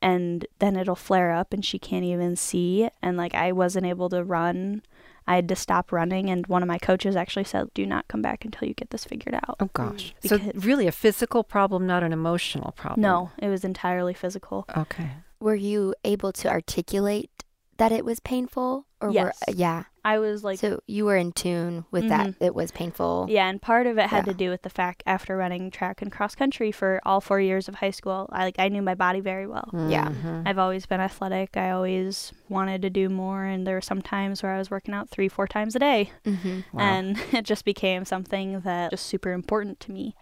and 0.00 0.46
then 0.58 0.74
it'll 0.74 0.96
flare 0.96 1.32
up 1.32 1.52
and 1.52 1.62
she 1.62 1.78
can't 1.78 2.04
even 2.04 2.34
see. 2.34 2.88
And 3.02 3.18
like, 3.18 3.34
I 3.34 3.52
wasn't 3.52 3.84
able 3.84 4.08
to 4.08 4.24
run. 4.24 4.80
I 5.26 5.36
had 5.36 5.48
to 5.48 5.56
stop 5.56 5.92
running. 5.92 6.30
And 6.30 6.46
one 6.46 6.62
of 6.62 6.68
my 6.68 6.78
coaches 6.78 7.16
actually 7.16 7.44
said, 7.44 7.72
Do 7.74 7.86
not 7.86 8.08
come 8.08 8.22
back 8.22 8.44
until 8.44 8.68
you 8.68 8.74
get 8.74 8.90
this 8.90 9.04
figured 9.04 9.34
out. 9.34 9.56
Oh 9.60 9.70
gosh. 9.72 10.14
Mm. 10.22 10.28
So 10.28 10.60
really 10.60 10.86
a 10.86 10.92
physical 10.92 11.44
problem, 11.44 11.86
not 11.86 12.02
an 12.02 12.12
emotional 12.12 12.72
problem. 12.72 13.02
No, 13.02 13.30
it 13.38 13.48
was 13.48 13.64
entirely 13.64 14.14
physical. 14.14 14.66
Okay. 14.76 15.10
Were 15.40 15.54
you 15.54 15.94
able 16.04 16.32
to 16.32 16.48
articulate 16.48 17.30
that 17.76 17.92
it 17.92 18.04
was 18.04 18.20
painful? 18.20 18.86
Or 19.00 19.10
Yes. 19.10 19.42
Were, 19.46 19.54
yeah. 19.54 19.84
I 20.06 20.18
was 20.20 20.44
like, 20.44 20.58
so 20.60 20.78
you 20.86 21.04
were 21.04 21.16
in 21.16 21.32
tune 21.32 21.84
with 21.90 22.08
that. 22.08 22.26
Mhm. 22.28 22.36
It 22.40 22.54
was 22.54 22.70
painful. 22.70 23.26
yeah, 23.28 23.48
and 23.48 23.60
part 23.60 23.86
of 23.88 23.98
it 23.98 24.06
had 24.08 24.26
Yeah. 24.26 24.32
to 24.32 24.38
do 24.38 24.50
with 24.50 24.62
the 24.62 24.70
fact 24.70 25.02
after 25.04 25.36
running 25.36 25.70
track 25.70 26.00
and 26.00 26.12
cross 26.12 26.34
country 26.36 26.70
for 26.70 27.00
all 27.04 27.20
four 27.20 27.40
years 27.40 27.68
of 27.68 27.74
high 27.76 27.90
school, 27.90 28.28
I 28.30 28.44
like 28.44 28.54
I 28.58 28.68
knew 28.68 28.82
my 28.82 28.94
body 28.94 29.20
very 29.20 29.46
well. 29.48 29.68
Yeah. 29.88 30.08
Mhm. 30.10 30.44
I've 30.46 30.58
always 30.58 30.86
been 30.86 31.00
athletic. 31.00 31.56
I 31.56 31.70
always 31.72 32.32
wanted 32.48 32.82
to 32.82 32.90
do 32.90 33.08
more, 33.08 33.44
and 33.44 33.66
there 33.66 33.74
were 33.74 33.80
some 33.80 34.00
times 34.00 34.42
where 34.42 34.52
I 34.54 34.58
was 34.58 34.70
working 34.70 34.94
out 34.94 35.10
three, 35.10 35.28
four 35.28 35.48
times 35.48 35.74
a 35.74 35.80
day. 35.80 36.12
Mm-hmm. 36.24 36.60
Wow. 36.72 36.80
and 36.84 37.16
it 37.32 37.44
just 37.44 37.64
became 37.64 38.04
something 38.04 38.60
that 38.60 38.90
just 38.92 39.06
super 39.06 39.32
important 39.32 39.80
to 39.80 39.90
me 39.92 40.14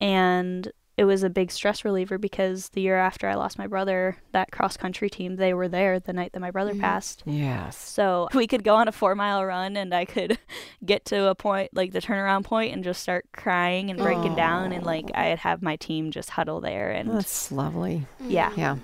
and 0.00 0.72
it 0.96 1.04
was 1.04 1.22
a 1.24 1.30
big 1.30 1.50
stress 1.50 1.84
reliever 1.84 2.18
because 2.18 2.68
the 2.70 2.80
year 2.80 2.96
after 2.96 3.26
I 3.28 3.34
lost 3.34 3.58
my 3.58 3.66
brother, 3.66 4.16
that 4.32 4.52
cross 4.52 4.76
country 4.76 5.10
team, 5.10 5.36
they 5.36 5.52
were 5.52 5.66
there 5.66 5.98
the 5.98 6.12
night 6.12 6.32
that 6.32 6.40
my 6.40 6.50
brother 6.52 6.72
Mhm. 6.72 6.80
passed. 6.80 7.22
Yes. 7.26 7.76
So 7.76 8.28
we 8.34 8.46
could 8.46 8.62
go 8.62 8.76
on 8.76 8.86
a 8.86 8.92
four 8.92 9.14
mile 9.16 9.44
run 9.44 9.76
and 9.76 9.92
I 9.92 10.04
could 10.04 10.38
get 10.84 11.04
to 11.06 11.26
a 11.28 11.34
point, 11.34 11.70
like 11.74 11.92
the 11.92 12.00
turnaround 12.00 12.44
point, 12.44 12.72
and 12.72 12.84
just 12.84 13.02
start 13.02 13.26
crying 13.32 13.90
and 13.90 13.98
breaking 13.98 14.36
down. 14.36 14.72
And 14.72 14.86
like 14.86 15.10
I'd 15.14 15.40
have 15.40 15.62
my 15.62 15.74
team 15.76 16.10
just 16.12 16.30
huddle 16.30 16.60
there. 16.60 16.90
And 16.90 17.10
That's 17.10 17.50
lovely. 17.50 18.06
yeah. 18.20 18.52
Yeah. 18.56 18.76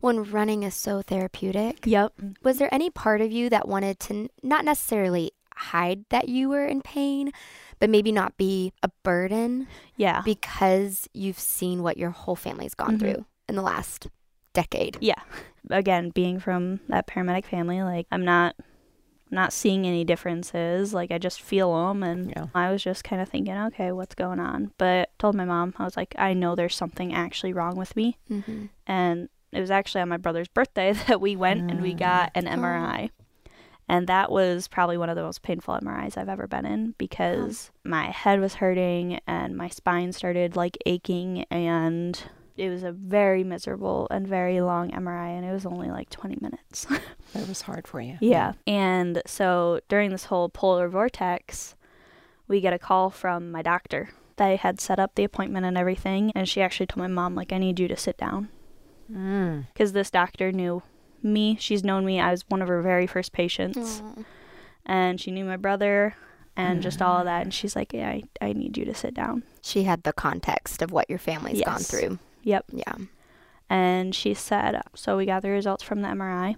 When 0.00 0.22
running 0.30 0.64
is 0.64 0.74
so 0.74 1.00
therapeutic, 1.02 1.86
Yep. 1.86 2.12
was 2.42 2.58
there 2.58 2.72
any 2.74 2.90
part 2.90 3.20
of 3.22 3.32
you 3.32 3.48
that 3.48 3.66
wanted 3.66 3.98
to 4.00 4.14
n- 4.14 4.28
not 4.42 4.64
necessarily 4.66 5.32
hide 5.56 6.04
that 6.10 6.28
you 6.28 6.48
were 6.48 6.66
in 6.66 6.82
pain, 6.82 7.30
but 7.80 7.90
maybe 7.90 8.12
not 8.12 8.36
be 8.36 8.72
a 8.82 8.90
burden 9.02 9.66
Yeah. 9.96 10.22
because 10.24 11.08
you've 11.14 11.38
seen 11.38 11.82
what 11.82 11.96
your 11.96 12.10
whole 12.10 12.36
family's 12.36 12.74
gone 12.74 12.96
Mhm. 12.96 13.00
through 13.00 13.24
in 13.48 13.56
the 13.56 13.62
last 13.62 14.08
decade? 14.52 14.96
yeah 15.00 15.20
again 15.70 16.10
being 16.10 16.38
from 16.38 16.78
that 16.88 17.06
paramedic 17.06 17.44
family 17.44 17.82
like 17.82 18.06
i'm 18.12 18.24
not 18.24 18.54
not 19.30 19.52
seeing 19.52 19.86
any 19.86 20.04
differences 20.04 20.92
like 20.94 21.10
i 21.10 21.18
just 21.18 21.40
feel 21.42 21.72
them 21.88 22.02
and 22.04 22.30
Yeah. 22.36 22.46
i 22.54 22.70
was 22.70 22.82
just 22.82 23.02
kind 23.02 23.20
of 23.20 23.28
thinking 23.28 23.56
okay 23.56 23.90
what's 23.90 24.14
going 24.14 24.38
on 24.38 24.70
but 24.78 25.10
told 25.18 25.34
my 25.34 25.44
mom 25.44 25.74
i 25.78 25.84
was 25.84 25.96
like 25.96 26.14
i 26.18 26.34
know 26.34 26.54
there's 26.54 26.76
something 26.76 27.12
actually 27.14 27.52
wrong 27.52 27.76
with 27.76 27.96
me 27.96 28.18
Mm-hmm. 28.30 28.66
and 28.86 29.28
it 29.52 29.60
was 29.60 29.70
actually 29.70 30.02
on 30.02 30.08
my 30.08 30.18
brother's 30.18 30.48
birthday 30.48 30.92
that 31.08 31.20
we 31.20 31.34
went 31.34 31.70
and 31.70 31.80
we 31.80 31.94
got 31.94 32.30
an 32.34 32.44
mri 32.44 33.10
and 33.88 34.06
that 34.06 34.30
was 34.30 34.68
probably 34.68 34.96
one 34.96 35.08
of 35.10 35.16
the 35.16 35.22
most 35.22 35.42
painful 35.42 35.78
MRIs 35.82 36.16
I've 36.16 36.28
ever 36.28 36.46
been 36.46 36.64
in 36.66 36.94
because 36.98 37.70
my 37.84 38.06
head 38.10 38.40
was 38.40 38.54
hurting 38.54 39.20
and 39.26 39.56
my 39.56 39.68
spine 39.68 40.12
started 40.12 40.56
like 40.56 40.78
aching 40.86 41.44
and 41.50 42.22
it 42.56 42.70
was 42.70 42.82
a 42.84 42.92
very 42.92 43.42
miserable 43.44 44.06
and 44.10 44.26
very 44.28 44.60
long 44.60 44.90
MRI 44.92 45.36
and 45.36 45.44
it 45.44 45.52
was 45.52 45.66
only 45.66 45.88
like 45.90 46.08
20 46.10 46.38
minutes. 46.40 46.86
That 47.34 47.48
was 47.48 47.62
hard 47.62 47.88
for 47.88 48.00
you. 48.00 48.16
yeah. 48.20 48.52
And 48.64 49.20
so 49.26 49.80
during 49.88 50.10
this 50.10 50.26
whole 50.26 50.48
polar 50.48 50.88
vortex, 50.88 51.74
we 52.46 52.60
get 52.60 52.72
a 52.72 52.78
call 52.78 53.10
from 53.10 53.50
my 53.50 53.60
doctor. 53.60 54.10
They 54.36 54.54
had 54.54 54.80
set 54.80 55.00
up 55.00 55.16
the 55.16 55.24
appointment 55.24 55.66
and 55.66 55.76
everything 55.76 56.30
and 56.36 56.48
she 56.48 56.62
actually 56.62 56.86
told 56.86 56.98
my 56.98 57.08
mom 57.08 57.34
like 57.34 57.52
I 57.52 57.58
need 57.58 57.80
you 57.80 57.88
to 57.88 57.96
sit 57.96 58.16
down 58.16 58.50
Mm. 59.12 59.66
because 59.72 59.92
this 59.92 60.10
doctor 60.10 60.50
knew 60.52 60.82
me. 61.24 61.56
She's 61.58 61.82
known 61.82 62.04
me. 62.04 62.20
I 62.20 62.30
was 62.30 62.44
one 62.48 62.62
of 62.62 62.68
her 62.68 62.82
very 62.82 63.06
first 63.06 63.32
patients 63.32 64.02
and 64.86 65.20
she 65.20 65.30
knew 65.30 65.44
my 65.44 65.56
brother 65.56 66.14
and 66.56 66.82
just 66.82 67.00
all 67.02 67.16
of 67.16 67.22
mm. 67.22 67.24
that 67.24 67.42
and 67.42 67.52
she's 67.52 67.74
like 67.74 67.92
yeah 67.92 68.10
I, 68.10 68.22
I 68.40 68.52
need 68.52 68.76
you 68.76 68.84
to 68.84 68.94
sit 68.94 69.12
down 69.14 69.42
She 69.62 69.84
had 69.84 70.02
the 70.04 70.12
context 70.12 70.82
of 70.82 70.92
what 70.92 71.08
your 71.10 71.18
family's 71.18 71.62
gone 71.62 71.80
through. 71.80 72.18
yep 72.42 72.64
Yeah. 72.70 72.94
and 73.68 74.14
she 74.14 74.34
said 74.34 74.80
so 74.94 75.16
we 75.16 75.26
got 75.26 75.42
the 75.42 75.48
results 75.50 75.82
from 75.82 76.02
the 76.02 76.08
mri 76.08 76.56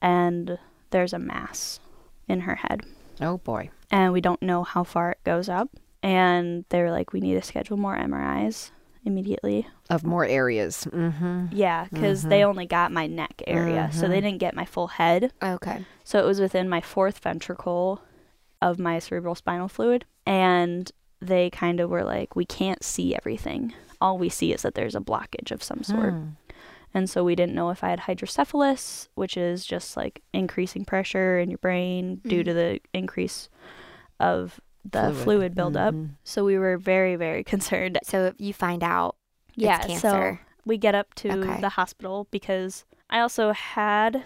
and 0.00 0.58
there's 0.90 1.12
a 1.12 1.18
mass 1.18 1.80
in 2.28 2.40
her 2.40 2.56
head 2.56 2.82
Oh 3.20 3.38
boy. 3.38 3.70
and 3.90 4.12
we 4.12 4.20
don't 4.20 4.42
know 4.42 4.62
how 4.64 4.84
far 4.84 5.12
it 5.12 5.18
goes 5.24 5.48
up 5.48 5.70
and 6.02 6.64
they 6.68 6.80
were 6.82 6.90
like 6.90 7.12
we 7.12 7.20
need 7.20 7.34
to 7.34 7.42
schedule 7.42 7.76
more 7.76 7.96
mris 7.96 8.70
immediately 9.04 9.66
Of 9.90 10.04
more 10.04 10.24
areas. 10.24 10.86
Mm-hmm. 10.90 11.46
yeah 11.52 11.86
because 11.92 12.22
they 12.22 12.42
only 12.44 12.66
got 12.66 12.90
my 12.92 13.06
neck 13.06 13.42
area 13.46 13.90
so 13.92 14.08
they 14.08 14.18
Mhm. 14.18 14.22
didn't 14.22 14.38
get 14.38 14.54
my 14.56 14.64
full 14.64 14.88
head 14.88 15.32
Okay. 15.42 15.84
So 16.04 16.18
it 16.18 16.24
was 16.26 16.40
within 16.40 16.68
my 16.68 16.80
fourth 16.80 17.18
ventricle 17.18 18.00
of 18.62 18.78
my 18.78 18.98
cerebral 18.98 19.34
spinal 19.34 19.68
fluid. 19.68 20.04
And 20.26 20.90
they 21.20 21.50
kind 21.50 21.80
of 21.80 21.90
were 21.90 22.04
like, 22.04 22.34
we 22.36 22.44
can't 22.44 22.82
see 22.82 23.14
everything. 23.14 23.72
All 24.00 24.16
we 24.18 24.28
see 24.28 24.52
is 24.52 24.62
that 24.62 24.74
there's 24.74 24.94
a 24.94 25.00
blockage 25.00 25.50
of 25.50 25.62
some 25.62 25.82
sort. 25.82 26.12
Hmm. 26.12 26.28
And 26.94 27.10
so 27.10 27.24
we 27.24 27.34
didn't 27.34 27.54
know 27.54 27.70
if 27.70 27.82
I 27.82 27.88
had 27.90 28.00
hydrocephalus, 28.00 29.08
which 29.16 29.36
is 29.36 29.64
just 29.66 29.96
like 29.96 30.22
increasing 30.32 30.84
pressure 30.84 31.38
in 31.38 31.50
your 31.50 31.58
brain 31.58 32.20
due 32.26 32.42
to 32.44 32.52
the 32.54 32.80
increase 32.92 33.48
of 34.20 34.60
the 34.90 35.12
fluid, 35.14 35.54
buildup. 35.54 35.94
Mhm. 35.94 36.10
So 36.24 36.44
we 36.44 36.58
were 36.58 36.76
very, 36.78 37.16
very 37.16 37.42
concerned. 37.52 37.98
So 38.04 38.26
if 38.26 38.34
you 38.38 38.52
find 38.52 38.82
out 38.82 39.16
Yeah, 39.54 39.84
it's 39.86 40.00
so 40.00 40.38
we 40.66 40.78
get 40.78 40.94
up 40.94 41.14
to 41.14 41.30
Okay. 41.32 41.60
the 41.60 41.70
hospital 41.70 42.26
because 42.30 42.84
I 43.10 43.20
also 43.20 43.52
had 43.52 44.24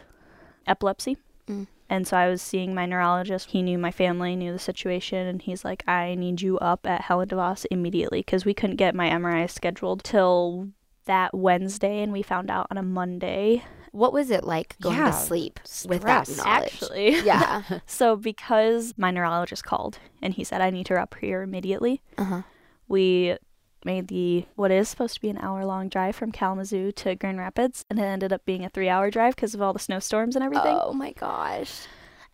epilepsy. 0.67 1.17
Mm. 1.47 1.67
And 1.91 2.07
so 2.07 2.17
I 2.17 2.29
was 2.29 2.43
seeing 2.43 2.75
my 2.75 2.85
neurologist. 2.87 3.51
He 3.51 3.63
knew 3.63 3.79
my 3.79 3.91
family, 3.91 4.37
knew 4.37 4.53
the 4.53 4.59
situation, 4.59 5.27
and 5.27 5.41
he's 5.41 5.65
like, 5.65 5.83
I 5.89 6.15
need 6.15 6.43
you 6.43 6.59
up 6.59 6.87
at 6.87 7.03
Helen 7.03 7.29
DeVos 7.29 7.65
immediately 7.71 8.21
because 8.21 8.45
we 8.45 8.53
couldn't 8.53 8.77
get 8.77 8.95
my 8.95 9.09
MRI 9.09 9.51
scheduled 9.51 10.05
till 10.05 10.69
that 11.07 11.35
Wednesday, 11.35 12.03
and 12.03 12.13
we 12.13 12.21
found 12.23 12.51
out 12.51 12.67
on 12.71 12.77
a 12.77 12.83
Monday. 12.83 13.65
What 13.93 14.13
was 14.13 14.31
it 14.31 14.45
like 14.45 14.77
going 14.81 14.97
Yeah, 14.97 15.11
to 15.11 15.13
sleep 15.13 15.61
with 15.87 16.03
that 16.03 16.29
knowledge? 16.29 16.47
Actually, 16.47 17.21
Yeah. 17.25 17.63
so 17.87 18.17
because 18.17 18.95
my 18.97 19.11
neurologist 19.11 19.65
called 19.65 19.99
and 20.23 20.35
he 20.35 20.45
said, 20.45 20.61
I 20.61 20.71
need 20.71 20.89
her 20.89 20.99
up 20.99 21.15
here 21.21 21.43
immediately, 21.43 22.03
uh-huh. 22.17 22.43
we 22.87 23.37
made 23.85 24.09
the 24.09 24.45
what 24.57 24.71
is 24.71 24.89
supposed 24.89 25.15
to 25.15 25.21
be 25.21 25.29
an 25.31 25.39
hour 25.39 25.65
long 25.65 25.89
drive 25.89 26.17
from 26.17 26.33
Kalamazoo 26.33 26.91
to 26.93 27.15
Grand 27.15 27.39
Rapids, 27.39 27.85
and 27.89 27.99
it 27.99 28.03
ended 28.03 28.33
up 28.33 28.45
being 28.45 28.65
a 28.65 28.69
three 28.69 28.89
hour 28.89 29.11
drive 29.11 29.37
because 29.37 29.55
of 29.55 29.63
all 29.63 29.73
the 29.73 29.79
snowstorms 29.79 30.35
and 30.37 30.45
everything. 30.45 30.79
Oh 30.81 30.93
my 30.93 31.13
gosh. 31.13 31.87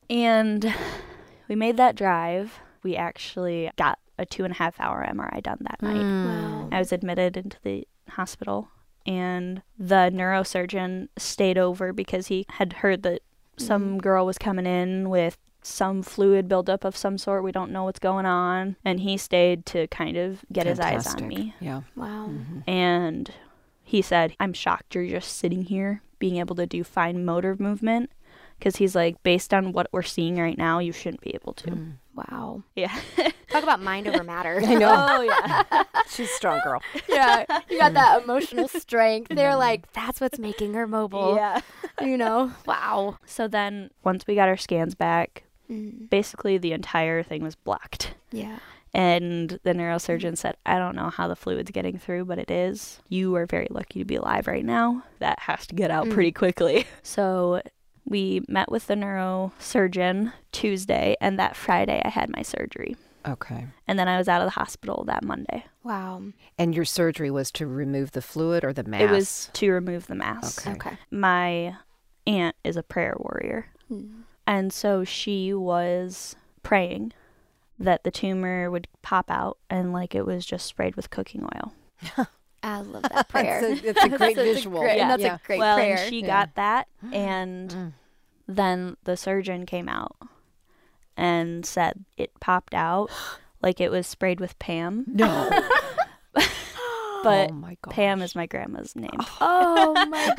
And 0.09 0.75
we 1.49 1.55
made 1.55 1.77
that 1.77 1.97
drive. 1.97 2.59
We 2.83 2.97
actually 2.97 3.71
got 3.77 3.99
a 4.19 4.27
two 4.27 4.45
and 4.45 4.53
a 4.53 4.57
half 4.57 4.79
hour 4.81 5.07
MRI 5.09 5.43
done 5.43 5.59
that 5.61 5.83
night. 5.83 5.97
Mm. 5.97 6.25
Wow. 6.27 6.69
I 6.73 6.79
was 6.79 6.93
admitted 6.93 7.37
into 7.37 7.59
the 7.63 7.87
hospital, 8.11 8.69
and 9.07 9.63
the 9.79 10.11
neurosurgeon 10.13 11.09
stayed 11.17 11.59
over 11.59 11.93
because 11.93 12.29
he 12.29 12.47
had 12.49 12.75
heard 12.75 13.03
that 13.03 13.23
some 13.57 13.99
girl 13.99 14.27
was 14.27 14.39
coming 14.39 14.67
in 14.67 15.09
with 15.11 15.37
some 15.63 16.03
fluid 16.03 16.49
buildup 16.49 16.85
of 16.85 16.97
some 16.97 17.17
sort. 17.17 17.43
We 17.43 17.53
don't 17.53 17.71
know 17.71 17.85
what's 17.85 17.99
going 17.99 18.27
on. 18.27 18.77
And 18.85 19.01
he 19.01 19.17
stayed 19.17 19.65
to 19.67 19.87
kind 19.89 20.17
of 20.17 20.45
get 20.53 20.67
his 20.67 20.79
eyes 20.81 21.07
on 21.07 21.27
me. 21.29 21.55
Yeah. 21.61 21.83
Wow. 21.97 22.29
Mhm. 22.29 22.69
And 22.69 23.31
he 23.83 24.03
said, 24.03 24.35
I'm 24.41 24.53
shocked 24.53 24.95
you're 24.95 25.07
just 25.07 25.37
sitting 25.37 25.63
here 25.63 26.03
being 26.19 26.37
able 26.37 26.57
to 26.57 26.67
do 26.67 26.85
fine 26.85 27.25
motor 27.25 27.57
movement. 27.59 28.11
Because 28.59 28.77
he's 28.77 28.95
like, 28.95 29.23
based 29.23 29.53
on 29.55 29.73
what 29.73 29.89
we're 29.93 30.03
seeing 30.03 30.37
right 30.37 30.57
now, 30.57 30.79
you 30.79 30.93
shouldn't 30.93 31.21
be 31.23 31.35
able 31.35 31.53
to. 31.55 31.71
Mm. 31.71 31.93
Wow. 32.15 32.63
Yeah. 32.75 32.97
Talk 33.49 33.63
about 33.63 33.83
mind 33.83 34.07
over 34.09 34.23
matter. 34.23 34.61
I 34.65 34.75
know. 34.75 34.95
oh, 35.11 35.21
yeah. 35.23 35.83
She's 36.09 36.29
a 36.31 36.33
strong 36.35 36.61
girl. 36.65 36.81
yeah, 37.09 37.45
you 37.69 37.79
got 37.79 37.95
that 37.95 38.23
emotional 38.23 38.69
strength. 38.69 39.29
They're 39.35 39.57
like, 39.57 39.93
that's 39.93 40.21
what's 40.21 40.39
making 40.39 40.75
her 40.75 40.87
mobile. 40.87 41.37
yeah. 41.37 41.61
You 42.01 42.17
know? 42.17 42.53
Wow. 42.67 43.19
So 43.27 43.49
then, 43.49 43.91
once 44.05 44.27
we 44.27 44.35
got 44.35 44.49
our 44.49 44.57
scans 44.57 44.95
back, 44.95 45.45
Mm. 45.71 46.11
basically 46.11 46.59
the 46.59 46.73
entire 46.73 47.23
thing 47.23 47.43
was 47.43 47.55
blocked. 47.55 48.13
Yeah. 48.31 48.59
And 48.93 49.59
the 49.63 49.73
neurosurgeon 49.73 50.37
said, 50.37 50.57
I 50.67 50.77
don't 50.79 50.95
know 50.95 51.09
how 51.09 51.27
the 51.27 51.35
fluid's 51.35 51.71
getting 51.71 51.97
through, 51.99 52.27
but 52.27 52.39
it 52.39 52.51
is. 52.51 53.01
You 53.09 53.35
are 53.37 53.47
very 53.47 53.69
lucky 53.71 54.01
to 54.01 54.05
be 54.05 54.17
alive 54.17 54.47
right 54.47 54.63
now. 54.65 55.05
That 55.21 55.39
has 55.39 55.67
to 55.69 55.75
get 55.75 55.91
out 55.91 56.07
Mm. 56.09 56.13
pretty 56.13 56.33
quickly. 56.33 56.87
So 57.03 57.63
we 58.07 58.43
met 58.49 58.71
with 58.71 58.87
the 58.87 58.95
neurosurgeon 58.95 60.33
Tuesday, 60.53 61.17
and 61.21 61.39
that 61.39 61.57
Friday 61.57 62.03
I 62.05 62.09
had 62.09 62.31
my 62.31 62.43
surgery. 62.43 62.97
Okay. 63.27 63.67
And 63.89 63.99
then 63.99 64.09
I 64.09 64.19
was 64.19 64.29
out 64.29 64.43
of 64.43 64.47
the 64.47 64.61
hospital 64.61 65.05
that 65.07 65.25
Monday. 65.25 65.65
Wow. 65.83 66.23
And 66.59 66.75
your 66.75 66.85
surgery 66.85 67.31
was 67.31 67.51
to 67.53 67.67
remove 67.67 68.13
the 68.13 68.21
fluid 68.21 68.65
or 68.65 68.73
the 68.73 68.85
mass? 68.85 69.01
It 69.01 69.11
was 69.11 69.51
to 69.55 69.71
remove 69.71 70.07
the 70.07 70.15
mass. 70.15 70.59
Okay. 70.59 70.73
Okay. 70.73 70.99
My 71.11 71.77
aunt 72.27 72.57
is 72.65 72.77
a 72.77 72.83
prayer 72.83 73.17
warrior. 73.19 73.69
Mm. 73.91 74.25
And 74.47 74.73
so 74.73 75.05
she 75.05 75.55
was 75.55 76.37
praying 76.63 77.13
that 77.79 78.05
the 78.05 78.11
tumor 78.11 78.71
would 78.71 78.89
pop 79.03 79.31
out 79.31 79.59
and 79.71 79.93
like 79.93 80.15
it 80.15 80.27
was 80.27 80.45
just 80.45 80.67
sprayed 80.67 80.97
with 80.97 81.11
cooking 81.11 81.45
oil. 81.45 81.73
I 82.65 82.81
love 82.81 83.03
that 83.13 83.29
prayer. 83.29 83.61
It's 83.65 83.83
a, 83.83 83.89
it's 83.91 84.05
a 84.05 84.09
great 84.17 84.37
That's 84.37 84.39
a 84.39 84.55
visual. 84.55 84.81
great- 84.81 84.97
Yeah. 84.97 85.09
That's 85.09 85.23
yeah. 85.23 85.35
a 85.37 85.47
great 85.47 85.59
well, 85.59 85.77
prayer. 85.77 85.97
and 85.99 86.09
she 86.09 86.21
Yeah. 86.23 86.27
got 86.27 86.55
that 86.57 86.89
and 87.13 87.71
Mm. 87.71 87.93
then 88.49 88.97
the 89.05 89.17
surgeon 89.17 89.67
came 89.67 89.89
out 89.89 90.17
and 91.17 91.65
said 91.65 92.05
it 92.17 92.31
popped 92.41 92.75
out 92.75 93.11
like 93.63 93.81
it 93.81 93.91
was 93.91 94.07
sprayed 94.07 94.41
with 94.41 94.59
Pam. 94.59 95.05
No. 95.09 95.51
But 97.23 97.51
oh 97.53 97.55
my 97.55 97.77
Pam 97.89 98.21
is 98.21 98.35
my 98.35 98.45
grandma's 98.45 98.95
name. 98.95 99.09
oh 99.41 99.95
my 100.11 100.35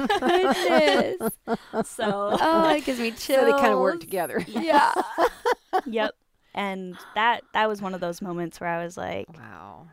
goodness. 1.17 1.87
So 1.89 2.37
Oh, 2.39 2.69
it 2.75 2.85
gives 2.85 2.99
me 2.99 3.09
chills. 3.09 3.39
So 3.39 3.45
they 3.45 3.51
kind 3.53 3.73
of 3.73 3.79
work 3.79 3.99
together. 3.99 4.45
Yeah. 4.47 4.93
yep. 5.87 6.11
And 6.53 6.95
that 7.15 7.41
that 7.53 7.67
was 7.67 7.81
one 7.81 7.95
of 7.95 8.01
those 8.01 8.21
moments 8.21 8.59
where 8.59 8.69
I 8.69 8.83
was 8.83 8.97
like, 8.97 9.27
Wow. 9.35 9.87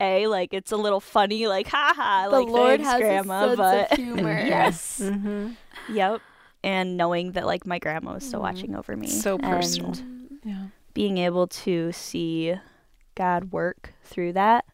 A, 0.00 0.26
like 0.26 0.52
it's 0.52 0.72
a 0.72 0.76
little 0.76 1.00
funny, 1.00 1.46
like 1.46 1.68
haha, 1.68 2.24
The 2.28 2.36
like 2.40 2.48
Lord 2.48 2.80
thanks, 2.80 2.92
has 2.92 3.00
grandma, 3.00 3.44
a 3.44 3.48
sense 3.48 3.58
but 3.58 3.92
of 3.92 3.98
humor. 4.04 4.40
yes. 4.46 5.00
Mm-hmm. 5.02 5.52
Yep. 5.88 6.22
And 6.64 6.96
knowing 6.96 7.32
that 7.32 7.46
like 7.46 7.64
my 7.66 7.78
grandma 7.78 8.14
was 8.14 8.24
still 8.24 8.40
Mhm. 8.40 8.42
watching 8.42 8.74
over 8.74 8.96
me. 8.96 9.08
So 9.08 9.38
personal. 9.38 9.92
And 9.92 10.40
Yeah. 10.44 10.66
being 10.94 11.18
able 11.18 11.46
to 11.46 11.92
see 11.92 12.54
God 13.14 13.52
work 13.52 13.94
through 14.02 14.32
that 14.34 14.64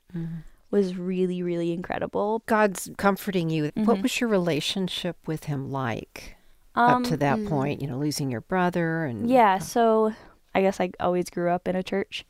was 0.71 0.97
really, 0.97 1.43
really 1.43 1.73
incredible. 1.73 2.43
God's 2.47 2.91
comforting 2.97 3.51
you. 3.51 3.65
What 3.75 3.99
Mhm. 3.99 4.03
was 4.03 4.21
your 4.21 4.31
relationship 4.31 5.17
with 5.27 5.45
Him 5.45 5.71
like 5.71 6.37
Um, 6.75 7.03
up 7.05 7.05
to 7.11 7.17
that 7.19 7.41
mm. 7.41 7.47
point? 7.47 7.83
You 7.83 7.89
know, 7.89 7.99
losing 7.99 8.31
your 8.31 8.41
brother 8.41 9.05
and 9.05 9.29
Yeah, 9.29 9.59
so 9.59 10.15
I 10.55 10.63
guess 10.63 10.81
I 10.81 10.91
always 10.99 11.29
grew 11.31 11.51
up 11.51 11.69
in 11.69 11.77
a 11.77 11.83
church, 11.83 12.25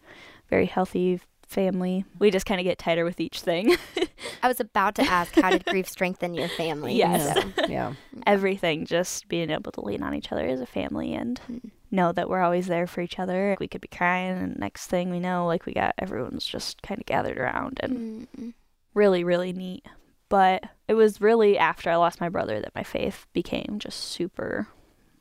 very 0.51 0.67
healthy 0.67 1.21
family. 1.53 2.05
We 2.19 2.31
just 2.31 2.47
kind 2.47 2.61
of 2.61 2.65
get 2.65 2.79
tighter 2.79 3.05
with 3.05 3.21
each 3.21 3.41
thing. 3.41 3.77
I 4.43 4.49
was 4.49 4.59
about 4.61 4.95
to 4.97 5.03
ask, 5.03 5.35
how 5.35 5.51
did 5.51 5.65
grief 5.65 5.89
strengthen 5.89 6.35
your 6.35 6.49
family? 6.49 6.95
Yes. 7.03 7.35
So- 7.57 7.67
yeah. 7.69 7.93
Everything, 8.27 8.87
just 8.87 9.29
being 9.29 9.51
able 9.51 9.71
to 9.73 9.81
lean 9.81 10.03
on 10.03 10.15
each 10.15 10.33
other 10.33 10.47
as 10.47 10.61
a 10.61 10.67
family 10.67 11.15
and 11.15 11.41
Mm. 11.51 11.71
know 11.91 12.13
that 12.13 12.29
we're 12.29 12.41
always 12.43 12.67
there 12.67 12.87
for 12.87 13.01
each 13.03 13.19
other. 13.19 13.57
We 13.61 13.69
could 13.69 13.81
be 13.81 13.89
crying, 13.89 14.37
and 14.39 14.59
next 14.59 14.87
thing 14.89 15.11
we 15.11 15.21
know, 15.21 15.47
like 15.47 15.67
we 15.67 15.73
got 15.75 15.95
everyone's 15.99 16.45
just 16.47 16.83
kind 16.83 17.01
of 17.01 17.07
gathered 17.07 17.39
around 17.39 17.79
and 17.83 18.27
Mm. 18.37 18.55
really, 18.95 19.23
really 19.25 19.53
neat. 19.53 19.85
But 20.29 20.65
it 20.89 20.95
was 20.95 21.21
really 21.21 21.59
after 21.59 21.91
I 21.91 21.97
lost 21.97 22.21
my 22.21 22.29
brother 22.31 22.61
that 22.61 22.75
my 22.75 22.83
faith 22.83 23.27
became 23.35 23.77
just 23.79 23.99
super, 24.01 24.67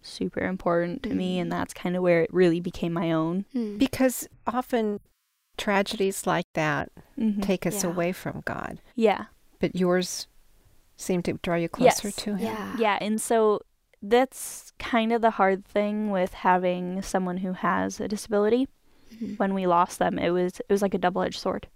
super 0.02 0.40
important 0.42 1.04
to 1.04 1.10
me, 1.14 1.38
Mm. 1.38 1.42
and 1.42 1.52
that's 1.52 1.74
kind 1.74 1.96
of 1.98 2.04
where 2.04 2.22
it 2.24 2.34
really 2.34 2.60
became 2.60 2.94
my 2.94 3.12
own. 3.12 3.46
Mm. 3.54 3.78
Because 3.78 4.28
often 4.48 5.00
tragedies 5.66 6.26
like 6.28 6.48
that 6.54 6.90
Mhm. 7.18 7.42
take 7.42 7.66
us 7.66 7.84
Yeah. 7.84 7.90
away 7.92 8.12
from 8.12 8.42
God, 8.46 8.80
Yeah. 8.96 9.26
but 9.60 9.76
yours 9.76 10.28
seem 10.98 11.22
to 11.24 11.34
draw 11.44 11.56
you 11.56 11.70
closer 11.70 12.08
Yes. 12.10 12.16
to 12.24 12.36
Him. 12.36 12.46
Yeah. 12.46 12.76
Yeah, 12.78 12.98
and 13.02 13.20
so 13.22 13.62
that's 14.02 14.72
kind 14.80 15.12
of 15.14 15.22
the 15.22 15.32
hard 15.32 15.66
thing 15.66 16.10
with 16.10 16.34
having 16.34 17.02
someone 17.02 17.38
who 17.38 17.54
has 17.54 18.00
a 18.00 18.08
disability. 18.08 18.68
Mhm. 19.14 19.38
When 19.40 19.54
we 19.54 19.68
lost 19.68 20.00
them, 20.00 20.18
it 20.18 20.32
was 20.32 20.60
it 20.60 20.70
was 20.70 20.82
like 20.82 20.94
a 20.96 20.98
double-edged 20.98 21.40
sword. 21.40 21.68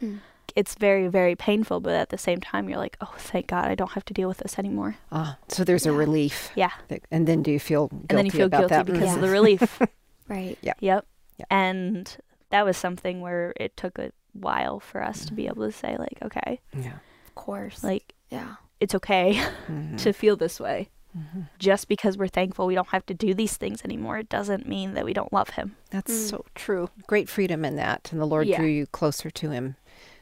Hmm. 0.00 0.16
It's 0.56 0.74
very 0.74 1.08
very 1.08 1.34
painful, 1.36 1.80
but 1.80 1.94
at 1.94 2.08
the 2.10 2.18
same 2.18 2.40
time 2.40 2.68
you're 2.68 2.78
like, 2.86 2.96
"Oh, 3.00 3.14
thank 3.18 3.46
God, 3.48 3.66
I 3.70 3.74
don't 3.74 3.92
have 3.92 4.04
to 4.06 4.14
deal 4.14 4.28
with 4.28 4.38
this 4.38 4.58
anymore." 4.58 4.96
Ah, 5.12 5.36
so 5.48 5.62
there's 5.64 5.86
a 5.86 5.92
relief. 5.92 6.50
Yeah. 6.56 6.70
that- 6.88 7.02
and 7.10 7.26
then 7.28 7.42
do 7.42 7.50
you 7.50 7.60
feel 7.60 7.88
guilty 7.88 8.06
and 8.10 8.18
then 8.18 8.26
you 8.26 8.30
feel 8.32 8.46
about 8.46 8.68
guilty 8.68 8.74
that? 8.74 8.86
because 8.86 9.10
Mhm. 9.10 9.14
of 9.16 9.20
the 9.20 9.30
relief. 9.30 9.62
Right. 10.28 10.56
Yeah. 10.62 10.72
Yep. 10.80 11.06
Yeah. 11.38 11.44
And 11.50 12.16
that 12.54 12.64
was 12.64 12.76
something 12.76 13.20
where 13.20 13.52
it 13.58 13.76
took 13.76 13.98
a 13.98 14.12
while 14.32 14.78
for 14.78 15.02
us 15.02 15.24
to 15.26 15.32
be 15.34 15.46
able 15.48 15.64
to 15.66 15.72
say 15.72 15.96
like, 15.98 16.18
"Okay, 16.22 16.60
Yeah. 16.72 16.98
Of 17.26 17.34
course. 17.34 17.82
like 17.82 18.14
yeah. 18.30 18.54
it's 18.80 18.94
okay 18.94 19.34
Mhm. 19.66 19.98
to 20.02 20.12
feel 20.12 20.36
this 20.36 20.60
way." 20.60 20.88
Mhm. 21.18 21.48
Just 21.58 21.88
because 21.88 22.16
we're 22.16 22.28
thankful 22.28 22.66
we 22.66 22.74
don't 22.76 22.88
have 22.96 23.06
to 23.06 23.14
do 23.14 23.34
these 23.34 23.56
things 23.56 23.82
anymore, 23.84 24.18
it 24.18 24.28
doesn't 24.28 24.68
mean 24.68 24.94
that 24.94 25.04
we 25.04 25.12
don't 25.12 25.32
love 25.32 25.50
him. 25.50 25.76
That's 25.90 26.12
Mm. 26.12 26.30
so 26.30 26.44
true. 26.54 26.88
Great 27.08 27.28
freedom 27.28 27.64
in 27.64 27.74
that. 27.76 28.08
And 28.12 28.20
the 28.20 28.26
Lord 28.26 28.46
Yeah. 28.46 28.58
drew 28.58 28.66
you 28.68 28.86
closer 28.86 29.30
to 29.30 29.50
Him 29.50 29.76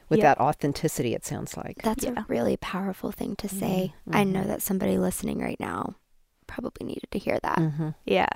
with 0.09 0.19
Yeah. 0.19 0.25
that 0.35 0.39
authenticity, 0.39 1.13
it 1.15 1.25
sounds 1.25 1.55
like. 1.57 1.81
That's 1.83 2.03
Yeah. 2.03 2.13
a 2.21 2.25
really 2.27 2.57
powerful 2.57 3.11
thing 3.11 3.35
to 3.37 3.47
say. 3.49 3.93
I 4.11 4.23
know 4.23 4.41
Mhm. 4.43 4.47
that 4.47 4.61
somebody 4.61 4.97
listening 4.99 5.39
right 5.39 5.59
now 5.59 5.95
probably 6.53 6.85
needed 6.85 7.09
to 7.11 7.17
hear 7.19 7.39
that. 7.43 7.57
hmm 7.57 7.89
Yeah. 8.05 8.27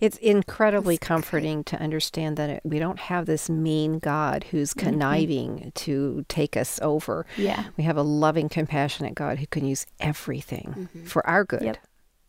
It's 0.00 0.16
incredibly 0.18 0.94
That's 0.94 1.00
great. 1.08 1.16
comforting 1.16 1.64
to 1.64 1.76
understand 1.80 2.36
that 2.36 2.48
it, 2.50 2.60
we 2.64 2.78
don't 2.78 2.98
have 3.00 3.26
this 3.26 3.50
mean 3.50 3.98
God 3.98 4.44
who's 4.50 4.72
Mhm. 4.74 4.78
conniving 4.78 5.72
to 5.74 6.24
take 6.28 6.56
us 6.56 6.78
over. 6.82 7.26
Yeah. 7.36 7.64
We 7.76 7.84
have 7.84 7.96
a 7.96 8.02
loving, 8.02 8.48
compassionate 8.48 9.14
God 9.14 9.38
who 9.38 9.46
can 9.46 9.64
use 9.64 9.86
everything 9.98 10.88
Mhm. 10.94 11.06
for 11.08 11.26
our 11.26 11.44
good 11.44 11.62
Yep. 11.62 11.78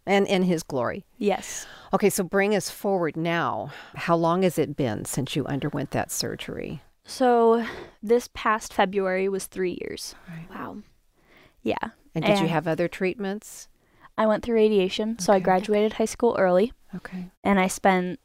and 0.08 0.26
in 0.28 0.44
His 0.44 0.64
glory. 0.64 1.06
Yes. 1.18 1.68
Okay, 1.94 2.10
so 2.10 2.24
bring 2.24 2.56
us 2.56 2.70
forward 2.72 3.16
now. 3.16 3.72
How 3.96 4.16
long 4.16 4.42
has 4.42 4.58
it 4.58 4.76
been 4.76 5.06
since 5.06 5.36
you 5.36 5.46
underwent 5.46 5.92
that 5.92 6.12
surgery? 6.12 6.82
So 7.04 7.64
this 8.02 8.28
past 8.34 8.74
February 8.74 9.30
was 9.30 9.46
three 9.46 9.78
years. 9.82 10.16
Wow. 10.50 10.78
Yeah. 11.62 11.92
And 12.16 12.26
did 12.26 12.40
you 12.40 12.48
have 12.48 12.68
other 12.68 12.88
treatments? 12.88 13.68
I 14.18 14.26
went 14.26 14.44
through 14.44 14.56
radiation, 14.56 15.20
so 15.20 15.34
I 15.34 15.40
graduated 15.40 15.94
high 15.94 16.06
school 16.06 16.36
early, 16.40 16.72
Okay. 16.96 17.26
and 17.44 17.60
I 17.60 17.68
spent 17.68 18.20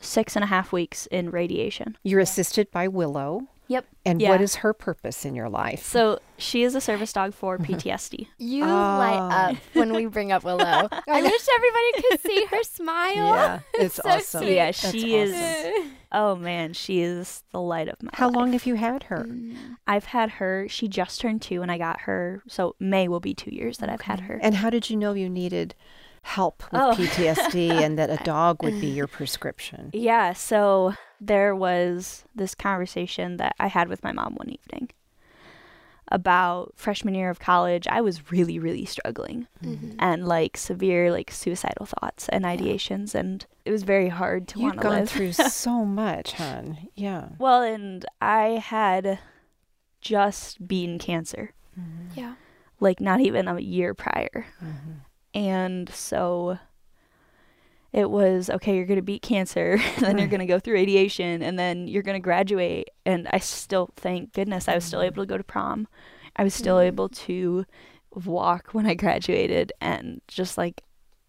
six 0.00 0.36
and 0.36 0.42
a 0.44 0.46
half 0.46 0.72
weeks 0.72 1.06
in 1.06 1.30
radiation. 1.30 1.96
You're 2.02 2.20
assisted 2.20 2.70
by 2.70 2.86
Willow. 2.88 3.48
Yep. 3.68 3.84
And 4.04 4.20
Yeah. 4.22 4.28
what 4.30 4.40
is 4.40 4.56
her 4.56 4.72
purpose 4.72 5.24
in 5.24 5.34
your 5.34 5.48
life? 5.48 5.82
So 5.84 6.20
she 6.36 6.62
is 6.62 6.76
a 6.76 6.80
service 6.80 7.12
dog 7.12 7.34
for 7.34 7.58
PTSD. 7.66 8.28
You 8.38 8.62
Oh. 8.62 8.66
light 8.68 9.18
up 9.50 9.56
when 9.72 9.92
we 9.92 10.06
bring 10.06 10.30
up 10.30 10.44
Willow. 10.44 10.62
I 11.08 11.22
wish 11.22 11.46
everybody 11.54 11.92
could 12.08 12.20
see 12.20 12.44
her 12.46 12.62
smile. 12.62 13.14
Yeah, 13.14 13.58
it's 13.74 13.96
so 13.96 14.02
awesome. 14.08 14.42
sweet. 14.42 14.54
Yeah, 14.54 14.66
That's 14.66 14.90
she 14.92 15.16
is- 15.16 15.32
awesome. 15.34 15.95
Oh 16.16 16.34
man, 16.34 16.72
she 16.72 17.00
is 17.02 17.44
the 17.52 17.60
light 17.60 17.88
of 17.88 18.02
my 18.02 18.08
life. 18.08 18.14
How 18.18 18.26
life. 18.28 18.36
long 18.36 18.52
have 18.54 18.66
you 18.66 18.74
had 18.74 19.04
her? 19.04 19.26
Mm. 19.28 19.76
I've 19.86 20.06
had 20.06 20.30
her. 20.32 20.66
She 20.68 20.88
just 20.88 21.20
turned 21.20 21.42
two, 21.42 21.62
and 21.62 21.70
I 21.70 21.78
got 21.78 22.00
her. 22.00 22.42
So 22.48 22.74
May 22.80 23.06
will 23.06 23.20
be 23.20 23.34
two 23.34 23.54
years 23.54 23.78
that 23.78 23.88
I've 23.88 24.00
had 24.00 24.20
her. 24.20 24.40
And 24.42 24.56
how 24.56 24.70
did 24.70 24.90
you 24.90 24.96
know 24.96 25.12
you 25.12 25.28
needed 25.28 25.74
help 26.22 26.64
with 26.72 26.80
Oh. 26.80 26.94
PTSD 26.96 27.70
and 27.84 27.96
that 27.98 28.10
a 28.10 28.22
dog 28.24 28.62
would 28.64 28.80
be 28.80 28.88
your 28.88 29.06
prescription? 29.18 29.90
Yeah, 29.92 30.32
so 30.32 30.94
there 31.20 31.54
was 31.54 32.24
this 32.34 32.54
conversation 32.54 33.36
that 33.36 33.54
I 33.60 33.68
had 33.68 33.88
with 33.88 34.02
my 34.02 34.12
mom 34.12 34.34
one 34.34 34.50
evening 34.50 34.90
about 36.12 36.72
freshman 36.76 37.14
year 37.14 37.30
of 37.30 37.40
college. 37.40 37.86
I 37.88 38.00
was 38.00 38.30
really, 38.30 38.58
really 38.58 38.84
struggling 38.84 39.46
Mhm. 39.62 39.96
and 39.98 40.26
like 40.26 40.56
severe 40.56 41.10
like 41.10 41.30
suicidal 41.30 41.86
thoughts 41.86 42.28
and 42.28 42.44
ideations, 42.44 43.14
and 43.14 43.44
it 43.64 43.72
was 43.72 43.82
very 43.82 44.08
hard 44.08 44.46
to 44.48 44.58
You've 44.58 44.64
want 44.66 44.78
to 44.78 44.82
gone 44.82 44.98
live. 45.00 45.10
through 45.10 45.32
so 45.32 45.84
much, 45.84 46.32
hon. 46.34 46.78
Yeah. 46.94 47.30
well, 47.38 47.62
and 47.62 48.04
I 48.20 48.62
had 48.62 49.18
just 50.00 50.66
beaten 50.68 50.98
cancer, 50.98 51.50
Yeah. 52.14 52.34
like 52.80 53.00
not 53.00 53.20
even 53.20 53.48
a 53.48 53.58
year 53.58 53.92
prior. 53.94 54.46
Mhm. 54.62 55.00
And 55.34 55.88
so 55.90 56.58
it 57.92 58.10
was 58.10 58.50
okay, 58.50 58.76
you're 58.76 58.84
going 58.86 58.96
to 58.98 59.02
beat 59.02 59.22
cancer, 59.22 59.78
then 60.00 60.18
you're 60.18 60.26
going 60.28 60.40
to 60.40 60.46
go 60.46 60.58
through 60.58 60.74
radiation, 60.74 61.42
and 61.42 61.58
then 61.58 61.88
you're 61.88 62.02
going 62.02 62.16
to 62.16 62.24
graduate. 62.24 62.88
And 63.04 63.28
I 63.32 63.38
still, 63.38 63.90
thank 63.96 64.32
goodness, 64.32 64.68
I 64.68 64.74
was 64.74 64.84
still 64.84 65.00
able 65.02 65.22
to 65.22 65.26
go 65.26 65.38
to 65.38 65.44
prom. 65.44 65.88
I 66.36 66.44
was 66.44 66.54
still 66.54 66.76
Mhm. 66.76 66.86
able 66.86 67.08
to 67.08 67.64
walk 68.24 68.68
when 68.72 68.86
I 68.86 68.94
graduated, 68.94 69.72
and 69.80 70.20
just 70.28 70.56
like 70.58 70.82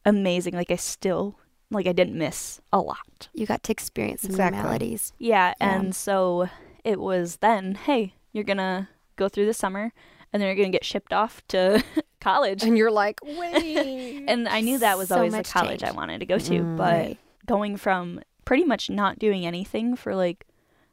amazing. 0.06 0.54
Like, 0.54 0.72
I 0.72 0.76
still, 0.78 1.38
like, 1.72 1.86
I 1.88 1.92
didn't 1.94 2.18
miss 2.18 2.62
a 2.72 2.80
lot. 2.80 3.28
You 3.34 3.46
got 3.46 3.64
to 3.64 3.72
experience 3.72 4.22
some 4.22 4.32
Exactly. 4.32 4.58
normalities. 4.58 5.14
Yeah, 5.20 5.54
Yeah. 5.60 5.80
and 5.80 5.96
so 5.96 6.50
it 6.84 7.00
was 7.00 7.38
then, 7.38 7.76
hey, 7.76 8.14
you're 8.32 8.46
going 8.46 8.58
to 8.58 8.88
go 9.18 9.28
through 9.28 9.48
the 9.48 9.54
summer, 9.54 9.92
and 10.38 10.42
then 10.44 10.48
you're 10.50 10.56
going 10.56 10.72
to 10.72 10.76
get 10.76 10.86
shipped 10.86 11.14
off 11.14 11.42
to 11.48 11.84
college. 12.22 12.62
And 12.64 12.78
you're 12.78 12.92
like, 12.92 13.20
wait. 13.24 14.26
And 14.28 14.48
I 14.48 14.62
knew 14.62 14.78
that 14.78 15.00
was 15.00 15.08
So 15.10 15.16
always 15.16 15.32
the 15.32 15.40
much 15.40 15.50
college 15.52 15.82
I 15.82 15.90
wanted 15.92 16.20
to 16.20 16.28
go 16.28 16.38
to, 16.38 16.60
Mm. 16.60 16.78
but 16.78 17.18
going 17.48 17.76
from 17.78 18.20
pretty 18.46 18.64
much 18.66 18.88
not 18.90 19.18
doing 19.18 19.48
anything 19.48 19.96
for 19.96 20.14
like 20.14 20.46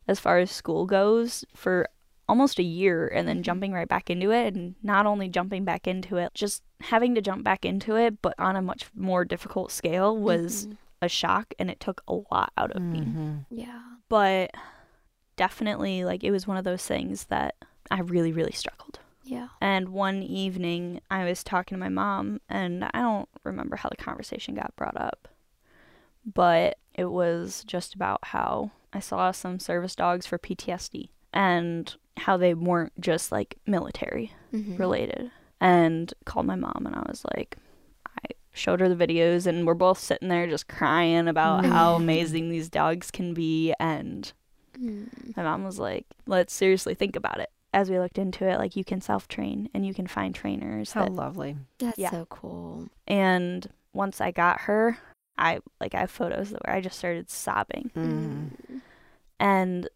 as 0.08 0.18
far 0.18 0.38
as 0.38 0.50
school 0.50 0.86
goes 0.86 1.44
for 1.54 1.86
almost 2.26 2.58
a 2.58 2.62
year 2.62 3.06
and 3.08 3.28
then 3.28 3.40
Mhm. 3.40 3.42
jumping 3.42 3.72
right 3.74 3.86
back 3.88 4.08
into 4.08 4.30
it 4.32 4.54
and 4.54 4.74
not 4.82 5.04
only 5.04 5.28
jumping 5.28 5.64
back 5.64 5.86
into 5.86 6.16
it 6.16 6.32
just 6.32 6.62
having 6.80 7.14
to 7.14 7.20
jump 7.20 7.44
back 7.44 7.66
into 7.66 7.96
it 7.96 8.22
but 8.22 8.32
on 8.38 8.56
a 8.56 8.62
much 8.62 8.86
more 8.94 9.26
difficult 9.26 9.70
scale 9.70 10.16
was 10.16 10.66
Mhm. 10.66 10.76
a 11.02 11.08
shock 11.08 11.52
and 11.58 11.70
it 11.70 11.80
took 11.80 12.02
a 12.08 12.14
lot 12.32 12.50
out 12.56 12.70
of 12.72 12.80
me 12.80 13.00
Mhm. 13.00 13.44
Yeah. 13.50 13.78
but 14.08 14.52
definitely 15.36 16.04
like 16.04 16.22
it 16.24 16.30
was 16.30 16.46
one 16.46 16.56
of 16.56 16.64
those 16.64 16.86
things 16.86 17.24
that 17.26 17.54
I 17.90 18.00
really 18.00 18.32
really 18.32 18.52
struggled 18.52 19.00
Yeah. 19.24 19.48
and 19.60 19.88
one 19.88 20.22
evening, 20.22 21.00
I 21.10 21.24
was 21.24 21.42
talking 21.42 21.76
to 21.76 21.80
my 21.80 21.88
mom, 21.88 22.40
and 22.48 22.84
I 22.84 23.00
don't 23.00 23.28
remember 23.42 23.76
how 23.76 23.88
the 23.88 23.96
conversation 23.96 24.54
got 24.54 24.76
brought 24.76 24.96
up, 25.00 25.28
but 26.24 26.78
it 26.94 27.06
was 27.06 27.64
just 27.66 27.94
about 27.94 28.20
how 28.26 28.70
I 28.92 29.00
saw 29.00 29.30
some 29.32 29.58
service 29.58 29.94
dogs 29.96 30.26
for 30.26 30.38
PTSD 30.38 31.08
and 31.32 31.94
how 32.18 32.36
they 32.36 32.54
weren't 32.54 32.98
just 33.00 33.32
like 33.32 33.58
military 33.66 34.32
Mhm. 34.52 34.78
related. 34.78 35.30
And 35.60 36.12
called 36.26 36.46
my 36.46 36.56
mom, 36.56 36.82
and 36.86 36.94
I 36.94 37.02
was 37.08 37.24
like, 37.34 37.56
I 38.06 38.28
showed 38.52 38.80
her 38.80 38.88
the 38.88 39.06
videos, 39.06 39.46
and 39.46 39.66
we're 39.66 39.74
both 39.74 39.98
sitting 39.98 40.28
there 40.28 40.46
just 40.46 40.68
crying 40.68 41.26
about 41.28 41.64
how 41.64 41.94
Mhm. 41.94 41.96
amazing 42.02 42.50
these 42.50 42.68
dogs 42.68 43.10
can 43.10 43.34
be. 43.34 43.72
And 43.80 44.32
Mm. 44.78 45.36
my 45.36 45.42
mom 45.44 45.64
was 45.64 45.78
like, 45.78 46.06
let's 46.26 46.52
seriously 46.52 46.94
think 46.94 47.16
about 47.16 47.40
it. 47.40 47.50
As 47.74 47.90
we 47.90 47.98
looked 47.98 48.18
into 48.18 48.46
it, 48.48 48.58
like 48.58 48.76
you 48.76 48.84
can 48.84 49.00
self 49.00 49.26
train 49.28 49.68
and 49.74 49.84
you 49.84 49.92
can 49.92 50.06
find 50.06 50.34
trainers. 50.34 50.92
How 50.92 51.04
that, 51.04 51.12
lovely. 51.12 51.56
That's 51.78 51.98
Yeah. 51.98 52.10
so 52.10 52.26
cool. 52.30 52.88
and 53.06 53.66
once 53.92 54.20
I 54.20 54.30
got 54.30 54.60
her, 54.62 54.98
I 55.36 55.58
like 55.80 55.94
I 55.94 56.00
have 56.00 56.10
photos 56.10 56.50
where 56.52 56.74
I 56.76 56.80
just 56.80 56.96
started 56.98 57.28
sobbing. 57.30 57.90
Mm. 57.96 58.80
And 59.40 59.88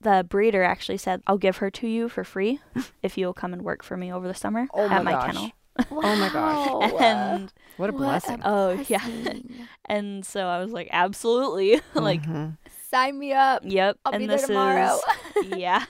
the 0.00 0.26
breeder 0.28 0.62
actually 0.62 0.98
said, 0.98 1.22
I'll 1.26 1.38
give 1.38 1.58
her 1.58 1.70
to 1.70 1.86
you 1.88 2.08
for 2.08 2.24
free 2.24 2.60
if 3.02 3.16
you'll 3.16 3.32
come 3.32 3.52
and 3.52 3.62
work 3.62 3.82
for 3.82 3.96
me 3.96 4.12
over 4.12 4.26
the 4.28 4.34
summer 4.34 4.66
Oh 4.74 4.84
at 4.84 4.90
my 4.90 5.02
my 5.02 5.12
gosh. 5.12 5.26
kennel. 5.26 5.50
Oh 5.90 6.16
my 6.16 6.28
gosh. 6.28 6.92
And 7.00 7.52
What 7.78 7.90
a 7.90 7.92
What 7.92 7.98
blessing. 8.02 8.40
Oh, 8.44 8.78
yeah. 8.88 9.04
and 9.86 10.24
so 10.24 10.46
I 10.46 10.58
was 10.62 10.70
like, 10.72 10.88
absolutely. 10.92 11.80
like, 11.94 12.22
Mhm. 12.22 12.56
Sign 12.90 13.18
me 13.18 13.32
up. 13.32 13.62
yep. 13.64 13.98
I'll 14.04 14.12
and 14.12 14.20
be 14.20 14.26
there 14.28 14.38
tomorrow. 14.38 15.00
is 15.42 15.58
yeah. 15.58 15.84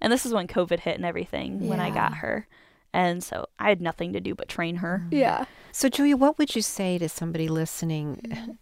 And 0.00 0.12
this 0.12 0.24
is 0.24 0.32
when 0.32 0.46
COVID 0.46 0.80
hit 0.80 0.96
and 0.96 1.04
everything 1.04 1.68
when 1.68 1.80
I 1.80 1.90
got 1.90 2.14
her. 2.16 2.46
And 2.92 3.22
so 3.22 3.46
I 3.58 3.68
had 3.68 3.80
nothing 3.80 4.12
to 4.14 4.20
do 4.20 4.34
but 4.34 4.48
train 4.48 4.76
her. 4.76 5.02
Mm-hmm. 5.04 5.16
yeah. 5.16 5.44
So, 5.72 5.88
Julia, 5.88 6.16
what 6.16 6.38
would 6.38 6.56
you 6.56 6.62
say 6.62 6.98
to 6.98 7.08
somebody 7.08 7.46
listening 7.48 8.20
mm-hmm. 8.26 8.52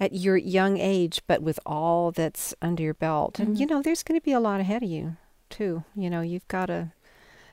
at 0.00 0.14
your 0.14 0.36
young 0.36 0.78
age, 0.78 1.20
but 1.26 1.42
with 1.42 1.60
all 1.66 2.10
that's 2.10 2.54
under 2.62 2.82
your 2.82 2.94
belt? 2.94 3.38
And, 3.38 3.48
mm-hmm. 3.48 3.60
you 3.60 3.66
know, 3.66 3.82
there's 3.82 4.02
going 4.02 4.18
to 4.18 4.24
be 4.24 4.32
a 4.32 4.40
lot 4.40 4.60
ahead 4.60 4.82
of 4.82 4.88
you, 4.88 5.16
too. 5.50 5.84
You 5.94 6.08
know, 6.08 6.22
you've 6.22 6.48
got 6.48 6.66
to, 6.66 6.92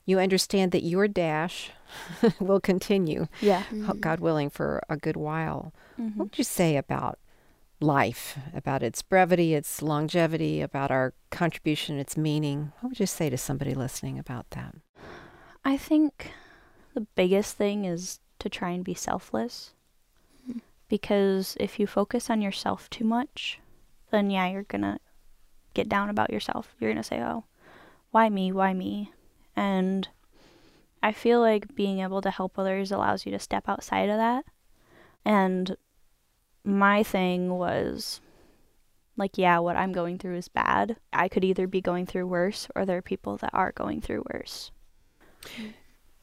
you 0.05 0.19
understand 0.19 0.71
that 0.71 0.83
your 0.83 1.07
dash 1.09 1.71
will 2.39 2.61
continue, 2.61 3.27
Yeah. 3.41 3.63
ho- 3.85 3.93
God 3.99 4.21
willing, 4.21 4.49
for 4.49 4.81
a 4.89 4.95
good 4.95 5.17
while. 5.17 5.73
Mhm. 5.99 6.15
What 6.15 6.25
would 6.27 6.37
you 6.37 6.43
say 6.45 6.77
about 6.77 7.19
life, 7.79 8.37
about 8.53 8.83
its 8.83 9.01
brevity, 9.01 9.53
its 9.53 9.81
longevity, 9.81 10.61
about 10.61 10.91
our 10.91 11.13
contribution, 11.29 11.99
its 11.99 12.15
meaning? 12.17 12.71
What 12.79 12.89
would 12.89 12.99
you 12.99 13.05
say 13.05 13.29
to 13.29 13.37
somebody 13.37 13.73
listening 13.73 14.17
about 14.17 14.49
that? 14.51 14.75
I 15.63 15.77
think 15.77 16.31
the 16.93 17.01
biggest 17.15 17.57
thing 17.57 17.85
is 17.85 18.19
to 18.39 18.49
try 18.49 18.69
and 18.69 18.83
be 18.83 18.93
selfless. 18.93 19.71
Because 20.87 21.57
if 21.59 21.79
you 21.79 21.87
focus 21.87 22.29
on 22.29 22.41
yourself 22.41 22.89
too 22.89 23.05
much, 23.05 23.59
then 24.11 24.29
yeah, 24.29 24.47
you're 24.47 24.63
going 24.63 24.83
to 24.83 24.99
get 25.73 25.89
down 25.89 26.09
about 26.09 26.31
yourself. 26.31 26.75
You're 26.79 26.91
going 26.91 27.01
to 27.01 27.07
say, 27.07 27.21
oh, 27.21 27.45
why 28.11 28.29
me? 28.29 28.51
Why 28.51 28.73
me? 28.73 29.11
And 29.55 30.07
I 31.01 31.11
feel 31.11 31.39
like 31.39 31.75
being 31.75 31.99
able 31.99 32.21
to 32.21 32.29
help 32.29 32.57
others 32.57 32.91
allows 32.91 33.25
you 33.25 33.31
to 33.31 33.39
step 33.39 33.67
outside 33.67 34.09
of 34.09 34.17
that. 34.17 34.45
And 35.25 35.75
my 36.65 37.03
thing 37.03 37.49
was 37.57 38.19
like, 39.17 39.37
yeah, 39.37 39.59
what 39.59 39.77
I'm 39.77 39.93
going 39.93 40.17
through 40.17 40.35
is 40.37 40.47
bad. 40.49 40.97
I 41.13 41.27
could 41.29 41.43
either 41.43 41.67
be 41.67 41.79
going 41.81 42.05
through 42.05 42.27
worse 42.27 42.67
or 42.75 42.85
there 42.85 42.97
are 42.97 43.01
people 43.01 43.37
that 43.37 43.51
are 43.53 43.71
going 43.71 44.01
through 44.01 44.25
worse. 44.33 44.71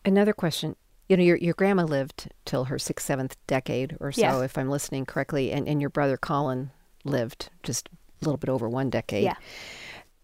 Another 0.04 0.32
question. 0.32 0.76
You 1.08 1.16
know, 1.16 1.22
your 1.22 1.36
your 1.36 1.54
grandma 1.54 1.84
lived 1.84 2.30
till 2.44 2.64
her 2.64 2.78
sixth, 2.78 3.06
seventh 3.06 3.36
decade 3.46 3.96
or 4.00 4.12
so, 4.12 4.20
Yeah. 4.22 4.40
if 4.42 4.56
I'm 4.56 4.70
listening 4.70 5.04
correctly, 5.06 5.52
and, 5.52 5.68
and 5.68 5.80
your 5.80 5.90
brother 5.90 6.16
Colin 6.16 6.70
lived 7.04 7.50
just 7.62 7.88
a 8.20 8.24
little 8.24 8.38
bit 8.38 8.48
over 8.48 8.68
one 8.68 8.88
decade. 8.90 9.24
Yeah. 9.24 9.34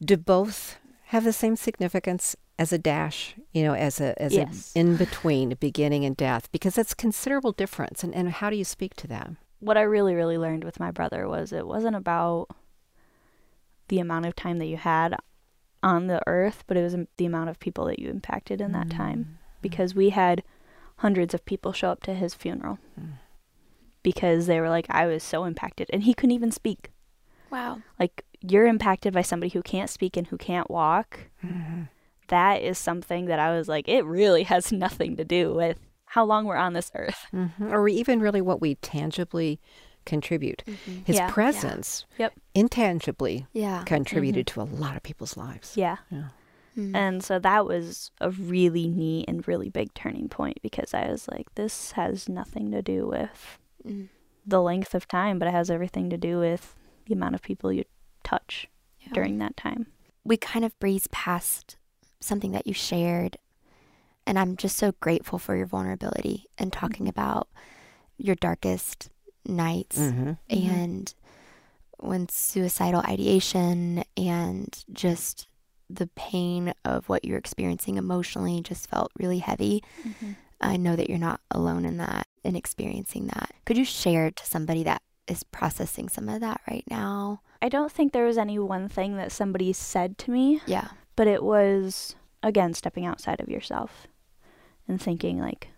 Do 0.02 0.16
both 0.16 0.78
have 1.06 1.24
the 1.24 1.32
same 1.32 1.56
significance 1.56 2.36
as 2.58 2.72
a 2.72 2.78
dash? 2.78 3.34
You 3.52 3.64
know, 3.64 3.74
as 3.74 4.00
a 4.00 4.20
as 4.20 4.32
Yes. 4.34 4.72
a 4.74 4.78
in 4.78 4.96
between 4.96 5.54
beginning 5.60 6.04
and 6.04 6.16
death, 6.16 6.50
because 6.52 6.74
that's 6.74 6.94
considerable 6.94 7.52
difference. 7.52 8.02
And 8.02 8.14
and 8.14 8.30
how 8.30 8.50
do 8.50 8.56
you 8.56 8.64
speak 8.64 8.94
to 8.96 9.06
that? 9.08 9.30
What 9.60 9.76
I 9.76 9.82
really, 9.82 10.14
really 10.14 10.38
learned 10.38 10.64
with 10.64 10.78
my 10.80 10.90
brother 10.90 11.28
was 11.28 11.52
it 11.52 11.66
wasn't 11.66 11.96
about 11.96 12.46
the 13.88 13.98
amount 13.98 14.26
of 14.26 14.36
time 14.36 14.58
that 14.58 14.66
you 14.66 14.76
had 14.76 15.16
on 15.82 16.06
the 16.06 16.20
earth, 16.26 16.64
but 16.66 16.76
it 16.76 16.82
was 16.82 16.96
the 17.16 17.26
amount 17.26 17.50
of 17.50 17.58
people 17.60 17.84
that 17.86 17.98
you 17.98 18.08
impacted 18.10 18.60
in 18.60 18.72
that 18.72 18.90
time. 18.90 19.38
Because 19.62 19.94
we 19.94 20.10
had 20.10 20.42
hundreds 20.96 21.34
of 21.34 21.44
people 21.44 21.72
show 21.72 21.90
up 21.90 22.02
to 22.02 22.14
his 22.14 22.34
funeral 22.34 22.78
Mm. 23.00 23.12
because 24.02 24.46
they 24.46 24.60
were 24.60 24.68
like, 24.68 24.86
I 24.90 25.06
was 25.06 25.22
so 25.22 25.44
impacted. 25.44 25.88
And 25.92 26.02
he 26.04 26.14
couldn't 26.14 26.32
even 26.34 26.50
speak. 26.52 26.90
Wow. 27.50 27.80
Like, 27.98 28.24
you're 28.40 28.66
impacted 28.66 29.12
by 29.14 29.22
somebody 29.22 29.50
who 29.50 29.62
can't 29.62 29.90
speak 29.90 30.16
and 30.16 30.26
who 30.26 30.36
can't 30.36 30.70
walk. 30.70 31.28
Mhm. 31.44 31.88
That 32.28 32.62
is 32.62 32.78
something 32.78 33.24
that 33.26 33.38
I 33.38 33.56
was 33.56 33.68
like, 33.68 33.88
it 33.88 34.04
really 34.04 34.42
has 34.44 34.70
nothing 34.72 35.16
to 35.16 35.24
do 35.24 35.54
with 35.54 35.78
how 36.10 36.24
long 36.24 36.44
we're 36.46 36.56
on 36.56 36.72
this 36.72 36.90
earth. 36.94 37.26
Mhm. 37.32 37.70
Or 37.72 37.88
even 37.88 38.20
really 38.20 38.40
what 38.40 38.60
we 38.60 38.76
tangibly 38.76 39.60
contribute. 40.06 40.62
Mhm. 40.66 41.04
His 41.06 41.16
Yeah. 41.16 41.26
Yeah. 41.26 41.30
presence, 41.32 42.06
Yep. 42.18 42.32
intangibly 42.54 43.46
Yeah. 43.52 43.84
contributed 43.84 44.46
to 44.48 44.60
a 44.60 44.64
lot 44.64 44.96
of 44.96 45.02
people's 45.02 45.36
lives. 45.36 45.76
Yeah. 45.76 45.98
Yeah. 46.10 46.28
Mm. 46.76 46.94
And 46.94 47.22
so 47.24 47.38
that 47.40 47.66
was 47.66 48.10
a 48.20 48.30
really 48.30 48.88
neat 48.88 49.26
and 49.28 49.46
really 49.46 49.68
big 49.68 49.92
turning 49.94 50.28
point 50.28 50.58
because 50.62 50.94
I 50.94 51.08
was 51.10 51.28
like, 51.28 51.54
this 51.56 51.92
has 51.92 52.28
nothing 52.28 52.70
to 52.70 52.80
do 52.82 53.06
with 53.06 53.58
Mm. 53.86 54.08
the 54.46 54.62
length 54.62 54.94
of 54.94 55.06
time, 55.08 55.38
but 55.38 55.48
it 55.48 55.52
has 55.52 55.70
everything 55.70 56.08
to 56.10 56.16
do 56.16 56.38
with 56.38 56.74
the 57.06 57.14
amount 57.14 57.34
of 57.34 57.42
people 57.42 57.72
you 57.72 57.84
touch 58.24 58.68
Yeah. 59.00 59.12
during 59.12 59.38
that 59.38 59.56
time. 59.56 59.86
we 60.24 60.36
kind 60.36 60.62
of 60.62 60.78
breezed 60.78 61.10
past 61.10 61.76
something 62.20 62.52
that 62.52 62.66
you 62.66 62.74
shared 62.74 63.38
and 64.28 64.38
i'm 64.38 64.56
just 64.56 64.76
so 64.76 64.92
grateful 65.00 65.38
for 65.38 65.56
your 65.56 65.66
vulnerability 65.66 66.46
and 66.58 66.72
talking 66.72 67.06
Mhm. 67.06 67.10
about 67.10 67.48
your 68.18 68.36
darkest 68.36 69.08
nights 69.44 69.96
hmm 69.96 70.32
and 70.50 71.14
when 71.98 72.28
suicidal 72.28 73.00
ideation 73.08 74.04
and 74.16 74.84
just 74.92 75.48
the 75.90 76.06
pain 76.14 76.72
of 76.84 77.08
what 77.08 77.24
you're 77.24 77.38
experiencing 77.38 77.96
emotionally 77.96 78.60
just 78.60 78.88
felt 78.88 79.10
really 79.18 79.38
heavy. 79.40 79.82
I 80.60 80.76
know 80.76 80.94
that 80.96 81.08
you're 81.08 81.18
not 81.18 81.40
alone 81.50 81.84
in 81.84 81.96
that 81.96 82.26
and 82.44 82.56
experiencing 82.56 83.26
that. 83.28 83.50
Could 83.64 83.78
you 83.78 83.84
share 83.84 84.30
to 84.30 84.46
somebody 84.46 84.82
that 84.84 85.00
is 85.26 85.42
processing 85.44 86.08
some 86.08 86.28
of 86.28 86.40
that 86.40 86.60
right 86.70 86.84
now? 86.90 87.40
I 87.62 87.68
don't 87.68 87.90
think 87.90 88.12
there 88.12 88.26
was 88.26 88.38
any 88.38 88.58
one 88.58 88.88
thing 88.88 89.16
that 89.16 89.32
somebody 89.32 89.72
said 89.72 90.18
to 90.18 90.30
me, 90.30 90.60
yeah. 90.66 90.88
but 91.16 91.26
it 91.26 91.42
was, 91.42 92.14
again, 92.42 92.74
stepping 92.74 93.06
outside 93.06 93.40
of 93.40 93.48
yourself 93.48 94.06
and 94.88 95.00
thinking, 95.00 95.38
like, 95.38 95.68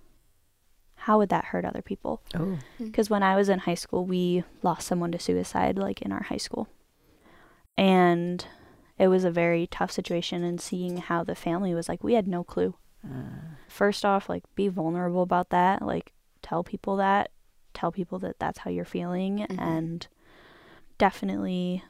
how 0.95 1.19
would 1.19 1.29
that 1.31 1.47
hurt 1.47 1.65
other 1.65 1.83
people? 1.83 2.23
Oh. 2.35 2.59
because 2.79 3.11
when 3.11 3.23
I 3.23 3.35
was 3.37 3.49
in 3.49 3.61
high 3.61 3.75
school, 3.75 4.05
we 4.07 4.45
lost 4.63 4.87
someone 4.87 5.11
to 5.13 5.19
suicide, 5.19 5.77
like 5.79 6.01
in 6.03 6.13
our 6.13 6.23
high 6.25 6.37
school. 6.37 6.69
And 7.77 8.47
it 8.99 9.09
was 9.09 9.25
a 9.25 9.31
very 9.31 9.67
tough 9.67 9.91
situation, 9.91 10.45
and 10.45 10.61
seeing 10.61 10.99
how 10.99 11.25
the 11.25 11.35
family 11.35 11.75
was 11.75 11.89
like, 11.89 12.05
we 12.05 12.15
had 12.15 12.29
no 12.29 12.45
clue. 12.45 12.75
Uh, 13.05 13.57
First 13.69 14.05
off, 14.05 14.29
like, 14.29 14.43
be 14.55 14.69
vulnerable 14.69 15.23
about 15.23 15.49
that, 15.51 15.81
like, 15.83 16.13
tell 16.43 16.63
people 16.63 16.97
that. 16.97 17.31
tell 17.73 17.93
people 17.93 18.19
that 18.19 18.37
that's 18.41 18.59
how 18.59 18.71
you're 18.71 18.85
feeling 18.85 19.39
Mhm. 19.49 19.59
and 19.61 20.09
definitely 20.99 21.85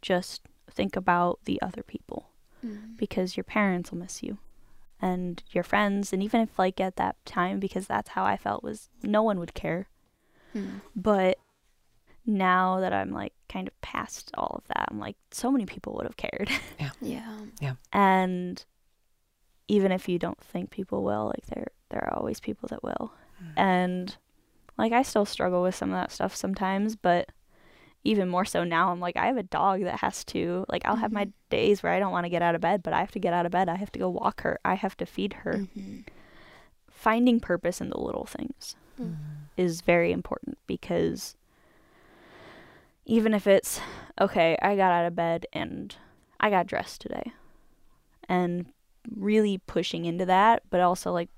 just 0.00 0.42
think 0.70 0.94
about 0.94 1.40
the 1.44 1.60
other 1.60 1.82
people 1.82 2.30
because 2.96 3.36
your 3.36 3.44
parents 3.44 3.90
will 3.90 3.98
miss 3.98 4.22
you 4.22 4.38
and 5.00 5.42
your 5.50 5.64
friends 5.64 6.12
and 6.12 6.22
even 6.22 6.40
if 6.40 6.58
like 6.58 6.80
at 6.80 6.96
that 6.96 7.16
time 7.24 7.58
because 7.60 7.86
that's 7.86 8.10
how 8.10 8.24
I 8.24 8.36
felt 8.36 8.62
was 8.64 8.88
no 9.02 9.22
one 9.22 9.38
would 9.38 9.54
care 9.54 9.88
Mm. 10.54 10.80
but 10.96 11.36
now 12.26 12.80
that 12.80 12.92
I'm 12.92 13.10
like 13.12 13.32
kind 13.50 13.68
of 13.68 13.78
past 13.82 14.30
all 14.34 14.56
of 14.62 14.68
that 14.68 14.88
I'm 14.90 14.98
like 14.98 15.16
so 15.30 15.50
many 15.50 15.66
people 15.66 15.94
would 15.94 16.04
have 16.06 16.16
cared 16.16 16.50
Yeah. 16.80 16.90
Yeah. 17.02 17.36
Yeah. 17.60 17.74
and 17.92 18.64
even 19.68 19.92
if 19.92 20.08
you 20.08 20.18
don't 20.18 20.40
think 20.40 20.70
people 20.70 21.02
will 21.02 21.26
like 21.26 21.46
there 21.46 21.68
there 21.90 22.04
are 22.04 22.14
always 22.18 22.40
people 22.40 22.66
that 22.68 22.82
will 22.82 23.12
and 23.56 24.16
like 24.78 24.92
I 24.92 25.02
still 25.02 25.24
struggle 25.26 25.62
with 25.62 25.74
some 25.74 25.90
of 25.90 25.96
that 26.00 26.12
stuff 26.12 26.34
sometimes 26.34 26.96
but 26.96 27.28
even 28.08 28.28
more 28.28 28.44
so 28.44 28.64
now 28.64 28.90
I'm 28.90 29.00
like 29.00 29.16
I 29.16 29.26
have 29.26 29.36
a 29.36 29.42
dog 29.42 29.82
that 29.84 30.00
has 30.00 30.24
to 30.26 30.64
like 30.68 30.82
I'll 30.86 30.96
have 30.96 31.12
my 31.12 31.28
days 31.50 31.82
where 31.82 31.92
I 31.92 31.98
don't 31.98 32.12
want 32.12 32.24
to 32.24 32.30
get 32.30 32.42
out 32.42 32.54
of 32.54 32.60
bed 32.60 32.82
but 32.82 32.92
I 32.94 33.00
have 33.00 33.10
to 33.12 33.18
get 33.18 33.34
out 33.34 33.44
of 33.46 33.52
bed 33.52 33.68
I 33.68 33.76
have 33.76 33.92
to 33.92 33.98
go 33.98 34.08
walk 34.08 34.40
her 34.42 34.58
I 34.64 34.74
have 34.74 34.96
to 34.98 35.06
feed 35.06 35.32
her 35.44 35.54
Mhm. 35.76 36.04
finding 36.90 37.38
purpose 37.40 37.80
in 37.80 37.90
the 37.90 38.00
little 38.00 38.24
things 38.26 38.76
Mm. 39.00 39.16
is 39.56 39.80
very 39.82 40.10
important 40.10 40.58
because 40.66 41.36
even 43.04 43.32
if 43.32 43.46
it's 43.46 43.80
okay, 44.20 44.56
I 44.60 44.74
got 44.76 44.92
out 44.92 45.06
of 45.06 45.14
bed 45.14 45.46
and 45.52 45.94
I 46.40 46.50
got 46.50 46.66
dressed 46.66 47.00
today 47.00 47.32
and 48.28 48.66
really 49.16 49.58
pushing 49.58 50.04
into 50.04 50.26
that, 50.26 50.62
but 50.68 50.80
also 50.80 51.12
like 51.12 51.30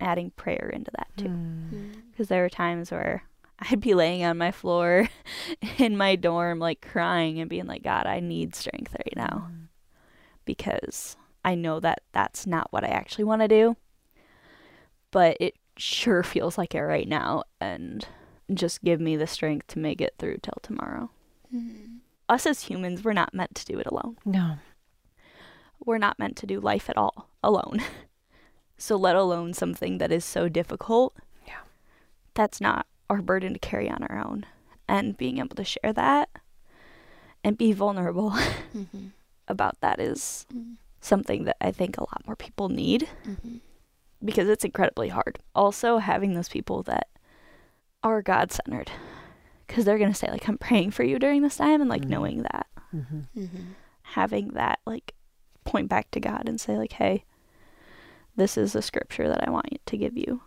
adding 0.00 0.30
prayer 0.32 0.68
into 0.72 0.90
that 0.96 1.08
too. 1.16 1.28
Mm. 1.28 2.02
Because 2.10 2.28
there 2.28 2.42
were 2.42 2.50
times 2.50 2.90
where 2.90 3.22
I'd 3.58 3.80
be 3.80 3.94
laying 3.94 4.24
on 4.24 4.36
my 4.38 4.50
floor 4.50 5.08
in 5.78 5.96
my 5.96 6.16
dorm, 6.16 6.58
like 6.58 6.80
crying 6.80 7.40
and 7.40 7.48
being 7.48 7.66
like, 7.66 7.82
God, 7.82 8.06
I 8.06 8.20
need 8.20 8.54
strength 8.54 8.94
right 8.94 9.14
now 9.16 9.48
because 10.44 11.16
I 11.44 11.54
know 11.54 11.80
that 11.80 12.02
that's 12.12 12.46
not 12.46 12.72
what 12.72 12.84
I 12.84 12.88
actually 12.88 13.24
want 13.24 13.42
to 13.42 13.48
do. 13.48 13.76
But 15.10 15.36
it 15.40 15.54
sure 15.76 16.22
feels 16.22 16.58
like 16.58 16.74
it 16.74 16.82
right 16.82 17.08
now. 17.08 17.44
And 17.60 18.06
just 18.52 18.82
give 18.82 19.00
me 19.00 19.16
the 19.16 19.26
strength 19.26 19.68
to 19.68 19.78
make 19.78 20.00
it 20.00 20.14
through 20.18 20.38
till 20.42 20.58
tomorrow. 20.62 21.10
Mhm. 21.54 21.98
Us 22.28 22.46
as 22.46 22.62
humans, 22.62 23.04
we're 23.04 23.12
not 23.12 23.34
meant 23.34 23.54
to 23.54 23.64
do 23.64 23.78
it 23.78 23.86
alone. 23.86 24.16
No. 24.24 24.56
We're 25.84 25.98
not 25.98 26.18
meant 26.18 26.36
to 26.38 26.46
do 26.46 26.60
life 26.60 26.90
at 26.90 26.96
all 26.96 27.28
alone. 27.42 27.82
so, 28.78 28.96
let 28.96 29.16
alone 29.16 29.54
something 29.54 29.98
that 29.98 30.10
is 30.10 30.24
so 30.24 30.48
difficult. 30.48 31.14
Yeah. 31.46 31.60
That's 32.34 32.60
not 32.60 32.86
our 33.10 33.20
burden 33.22 33.52
to 33.52 33.58
carry 33.58 33.88
on 33.90 34.02
our 34.04 34.18
own. 34.24 34.46
And 34.88 35.16
being 35.16 35.38
able 35.38 35.56
to 35.56 35.64
share 35.64 35.92
that 35.94 36.28
and 37.42 37.56
be 37.58 37.72
vulnerable 37.72 38.30
Mhm. 38.74 39.10
about 39.48 39.80
that 39.80 39.98
is 40.00 40.46
Mm. 40.52 40.76
something 41.00 41.44
that 41.44 41.56
I 41.60 41.70
think 41.70 41.96
a 41.96 42.02
lot 42.02 42.22
more 42.26 42.36
people 42.36 42.68
need 42.68 43.08
Mhm. 43.26 43.60
because 44.24 44.48
it's 44.48 44.64
incredibly 44.64 45.08
hard. 45.08 45.38
Also, 45.54 45.98
having 45.98 46.34
those 46.34 46.48
people 46.48 46.82
that 46.84 47.08
are 48.02 48.20
God 48.22 48.52
centered 48.52 48.90
because 49.66 49.84
they're 49.86 49.98
going 49.98 50.12
to 50.12 50.18
say, 50.18 50.30
like, 50.30 50.46
I'm 50.48 50.58
praying 50.58 50.90
for 50.90 51.02
you 51.04 51.18
during 51.18 51.40
this 51.42 51.56
time, 51.56 51.80
and 51.80 51.88
like 51.88 52.02
Mhm. 52.04 52.08
knowing 52.10 52.42
that, 52.42 52.66
Mm-hmm. 52.94 53.20
Mhm. 53.36 53.74
having 54.02 54.48
that, 54.48 54.80
like, 54.86 55.14
point 55.64 55.88
back 55.88 56.10
to 56.10 56.20
God 56.20 56.46
and 56.48 56.60
say, 56.60 56.76
like, 56.76 56.92
hey, 56.92 57.24
this 58.36 58.58
is 58.58 58.74
a 58.74 58.82
scripture 58.82 59.28
that 59.28 59.46
I 59.46 59.50
want 59.50 59.66
to 59.86 59.96
give 59.96 60.16
you. 60.16 60.42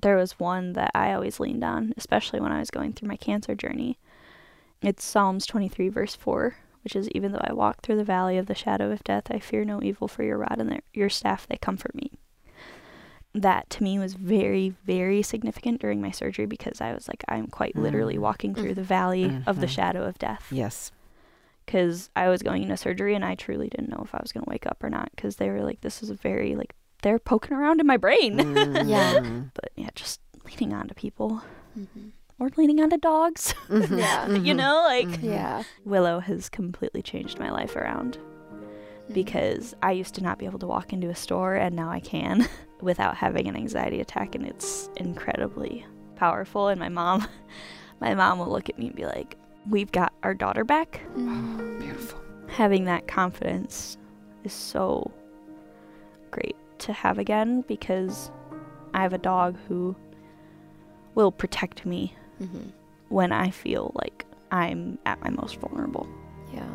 There 0.00 0.16
was 0.16 0.38
one 0.38 0.72
that 0.74 0.90
I 0.94 1.12
always 1.12 1.40
leaned 1.40 1.64
on, 1.64 1.92
especially 1.96 2.40
when 2.40 2.52
I 2.52 2.60
was 2.60 2.70
going 2.70 2.92
through 2.92 3.08
my 3.08 3.16
cancer 3.16 3.54
journey. 3.54 3.98
It's 4.82 5.04
Psalms 5.04 5.44
23, 5.46 5.88
verse 5.88 6.14
4, 6.14 6.56
which 6.84 6.96
is 6.96 7.08
Even 7.10 7.32
though 7.32 7.42
I 7.44 7.52
walk 7.52 7.82
through 7.82 7.96
the 7.96 8.04
valley 8.04 8.38
of 8.38 8.46
the 8.46 8.54
shadow 8.54 8.90
of 8.90 9.04
death, 9.04 9.24
I 9.30 9.38
fear 9.38 9.64
no 9.64 9.82
evil, 9.82 10.08
for 10.08 10.22
your 10.22 10.38
rod 10.38 10.58
and 10.58 10.70
their- 10.70 10.82
your 10.94 11.10
staff, 11.10 11.46
they 11.46 11.56
comfort 11.58 11.94
me. 11.94 12.12
That 13.34 13.68
to 13.70 13.82
me 13.82 13.98
was 13.98 14.14
very, 14.14 14.70
very 14.84 15.22
significant 15.22 15.80
during 15.80 16.00
my 16.00 16.10
surgery 16.10 16.46
because 16.46 16.80
I 16.80 16.94
was 16.94 17.06
like, 17.06 17.22
I'm 17.28 17.46
quite 17.46 17.76
literally 17.76 18.16
Mm. 18.16 18.20
walking 18.22 18.54
through 18.54 18.74
the 18.74 18.82
valley 18.82 19.42
of 19.46 19.60
the 19.60 19.66
Mhm. 19.66 19.70
shadow 19.70 20.04
of 20.04 20.18
death 20.18 20.48
Yes. 20.50 20.90
because 21.64 22.10
I 22.16 22.28
was 22.28 22.42
going 22.42 22.62
into 22.62 22.76
surgery 22.76 23.14
and 23.14 23.24
I 23.24 23.34
truly 23.36 23.68
didn't 23.68 23.90
know 23.90 24.00
if 24.02 24.14
I 24.14 24.18
was 24.20 24.32
going 24.32 24.44
to 24.44 24.50
wake 24.50 24.66
up 24.66 24.82
or 24.82 24.90
not 24.90 25.10
because 25.14 25.36
they 25.36 25.48
were 25.50 25.62
like, 25.62 25.82
this 25.82 26.02
is 26.02 26.10
a 26.10 26.14
very, 26.14 26.56
like, 26.56 26.74
they're 27.02 27.18
poking 27.18 27.56
around 27.56 27.80
in 27.80 27.86
my 27.86 27.96
brain. 27.96 28.38
Yeah. 28.38 29.14
Mhm. 29.20 29.50
but 29.54 29.70
yeah, 29.76 29.88
just 29.94 30.20
leaning 30.44 30.72
on 30.74 30.88
to 30.88 30.94
people 30.94 31.42
Mhm. 31.78 32.10
or 32.38 32.50
leaning 32.56 32.80
on 32.80 32.90
to 32.90 32.96
dogs. 32.96 33.54
Mhm. 33.68 33.98
Yeah. 33.98 34.28
you 34.46 34.54
Mhm. 34.54 34.56
know, 34.56 34.82
like 34.86 35.06
Mhm. 35.08 35.22
Yeah. 35.22 35.62
Willow 35.84 36.20
has 36.20 36.48
completely 36.48 37.02
changed 37.02 37.38
my 37.38 37.50
life 37.50 37.76
around 37.76 38.18
because 39.12 39.74
I 39.82 39.92
used 39.92 40.14
to 40.16 40.22
not 40.22 40.38
be 40.38 40.44
able 40.46 40.60
to 40.60 40.66
walk 40.68 40.92
into 40.92 41.08
a 41.08 41.14
store 41.16 41.54
and 41.56 41.74
now 41.74 41.90
I 41.90 42.00
can 42.00 42.46
without 42.80 43.16
having 43.16 43.48
an 43.48 43.56
anxiety 43.56 44.00
attack 44.00 44.34
and 44.34 44.46
it's 44.46 44.88
incredibly 44.96 45.84
powerful 46.16 46.68
and 46.68 46.78
my 46.78 46.88
mom 46.88 47.26
my 48.00 48.14
mom 48.14 48.38
will 48.38 48.48
look 48.50 48.68
at 48.68 48.78
me 48.78 48.86
and 48.86 48.96
be 48.96 49.04
like, 49.04 49.36
"We've 49.68 49.92
got 49.92 50.12
our 50.22 50.32
daughter 50.32 50.64
back." 50.64 51.00
Mhm. 51.16 51.80
Beautiful. 51.80 52.18
Having 52.48 52.84
that 52.86 53.06
confidence 53.08 53.98
is 54.44 54.52
so 54.54 55.10
great 56.30 56.56
to 56.80 56.92
have 56.92 57.18
again 57.18 57.62
because 57.68 58.30
I 58.94 59.02
have 59.02 59.12
a 59.12 59.18
dog 59.18 59.56
who 59.68 59.94
will 61.14 61.32
protect 61.32 61.84
me 61.86 62.14
Mhm. 62.40 62.72
when 63.08 63.32
I 63.32 63.50
feel 63.50 63.92
like 63.94 64.24
I'm 64.50 64.98
at 65.06 65.20
my 65.22 65.30
most 65.30 65.56
vulnerable. 65.60 66.06
Yeah. 66.52 66.66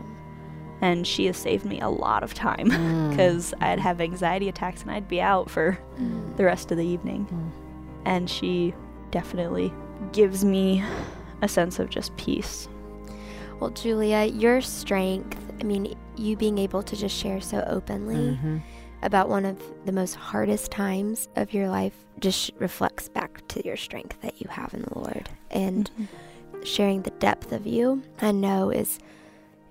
And 0.81 1.07
she 1.07 1.25
has 1.25 1.37
saved 1.37 1.65
me 1.65 1.79
a 1.79 1.89
lot 1.89 2.23
of 2.23 2.33
time 2.33 2.69
Mm. 2.69 3.09
because 3.09 3.53
I'd 3.61 3.79
have 3.79 4.01
anxiety 4.01 4.49
attacks 4.49 4.81
and 4.81 4.91
I'd 4.91 5.07
be 5.07 5.21
out 5.21 5.49
for 5.49 5.77
Mhm. 5.97 6.35
the 6.37 6.45
rest 6.45 6.71
of 6.71 6.77
the 6.77 6.85
evening. 6.85 7.25
Mm. 7.31 7.51
And 8.05 8.29
she 8.29 8.73
definitely 9.11 9.73
gives 10.11 10.43
me 10.45 10.83
a 11.41 11.47
sense 11.47 11.79
of 11.79 11.89
just 11.89 12.15
peace. 12.17 12.67
Well, 13.59 13.69
Julia, 13.69 14.25
your 14.25 14.59
strength, 14.61 15.39
I 15.59 15.63
mean, 15.63 15.95
you 16.17 16.35
being 16.35 16.57
able 16.57 16.83
to 16.83 16.95
just 16.95 17.15
share 17.15 17.39
so 17.41 17.63
openly 17.67 18.37
Mhm. 18.37 18.61
About 19.05 19.29
one 19.29 19.45
of 19.45 19.57
the 19.85 19.91
most 19.91 20.15
hardest 20.15 20.71
times 20.71 21.27
of 21.35 21.53
your 21.53 21.69
life 21.69 21.93
just 22.19 22.51
reflects 22.59 23.07
back 23.09 23.45
to 23.49 23.65
your 23.65 23.77
strength 23.77 24.19
that 24.21 24.41
you 24.41 24.47
have 24.49 24.73
in 24.73 24.81
the 24.81 24.97
Lord. 24.99 25.29
And 25.51 25.89
sharing 26.63 27.01
the 27.03 27.11
depth 27.11 27.51
of 27.51 27.65
you, 27.67 28.01
I 28.21 28.31
know 28.31 28.69
is 28.69 28.99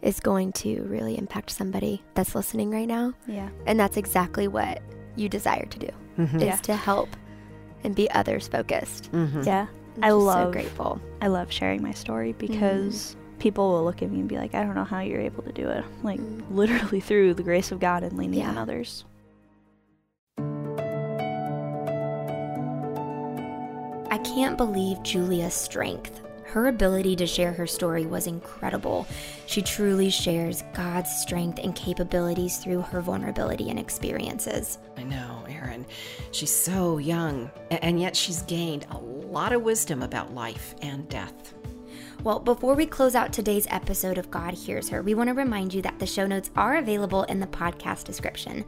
is 0.03 0.20
going 0.20 0.53
to 0.53 0.83
really 0.83 1.16
impact 1.16 1.51
somebody 1.51 2.03
that's 2.12 2.35
listening 2.35 2.70
right 2.70 2.87
now. 2.87 3.14
Yeah. 3.27 3.49
And 3.66 3.81
that's 3.81 3.97
exactly 3.97 4.47
what 4.49 4.83
you 5.16 5.31
desire 5.31 5.64
to 5.64 5.79
do. 5.79 5.88
Mhm. 6.18 6.40
Yeah. 6.42 6.55
Is 6.55 6.61
to 6.62 6.77
help 6.77 7.09
and 7.85 7.94
be 7.94 8.11
others 8.11 8.47
focused. 8.47 9.11
Mhm. 9.12 9.47
Yeah. 9.47 9.66
I'm 9.97 10.05
I 10.05 10.11
love- 10.11 10.49
so 10.49 10.53
grateful. 10.53 11.01
I 11.23 11.29
love 11.29 11.51
sharing 11.51 11.83
my 11.83 11.92
story 11.92 12.33
because 12.35 13.16
people 13.38 13.70
will 13.73 13.85
look 13.85 14.03
at 14.03 14.11
me 14.11 14.20
and 14.20 14.29
be 14.29 14.37
like, 14.37 14.55
I 14.55 14.62
don't 14.62 14.75
know 14.75 14.85
how 14.85 15.01
you're 15.01 15.20
able 15.20 15.42
to 15.44 15.53
do 15.53 15.68
it. 15.70 15.85
Like, 16.03 16.20
Mm. 16.20 16.42
literally 16.51 17.01
through 17.09 17.33
the 17.35 17.42
grace 17.42 17.73
of 17.73 17.81
God 17.81 18.03
and 18.03 18.16
leaning 18.18 18.44
on 18.44 18.59
others. 18.59 19.07
I 24.14 24.18
can't 24.18 24.57
believe 24.57 25.03
Julia's 25.03 25.55
strength. 25.55 26.20
Her 26.44 26.68
ability 26.68 27.16
to 27.16 27.27
share 27.27 27.53
her 27.53 27.66
story 27.66 28.07
was 28.07 28.29
incredible. 28.29 29.09
She 29.46 29.61
truly 29.61 30.09
shares 30.09 30.62
God's 30.72 31.11
strength 31.11 31.59
and 31.61 31.74
capabilities 31.74 32.59
through 32.59 32.83
her 32.83 33.00
vulnerability 33.00 33.70
and 33.70 33.77
experiences. 33.77 34.79
I 34.96 35.03
know, 35.03 35.44
Eryn. 35.48 35.85
She's 36.31 36.55
so 36.55 36.98
young, 36.98 37.50
and 37.72 38.00
yet 38.00 38.14
she's 38.14 38.42
gained 38.42 38.87
a 38.92 38.98
lot 38.98 39.53
of 39.53 39.62
wisdom 39.62 40.00
about 40.00 40.33
life 40.33 40.77
and 40.81 41.09
death. 41.09 41.53
Well, 42.22 42.38
before 42.38 42.74
we 42.74 42.87
close 42.87 43.16
out 43.16 43.33
today's 43.33 43.66
episode 43.68 44.16
of 44.16 44.31
God 44.31 44.55
Hears 44.55 44.88
Her, 44.90 45.03
we 45.03 45.14
want 45.16 45.27
to 45.27 45.35
remind 45.35 45.74
you 45.74 45.83
that 45.83 45.98
the 45.98 46.07
show 46.07 46.29
notes 46.29 46.53
are 46.55 46.77
available 46.77 47.24
in 47.24 47.40
the 47.40 47.48
podcast 47.48 48.05
description. 48.05 48.64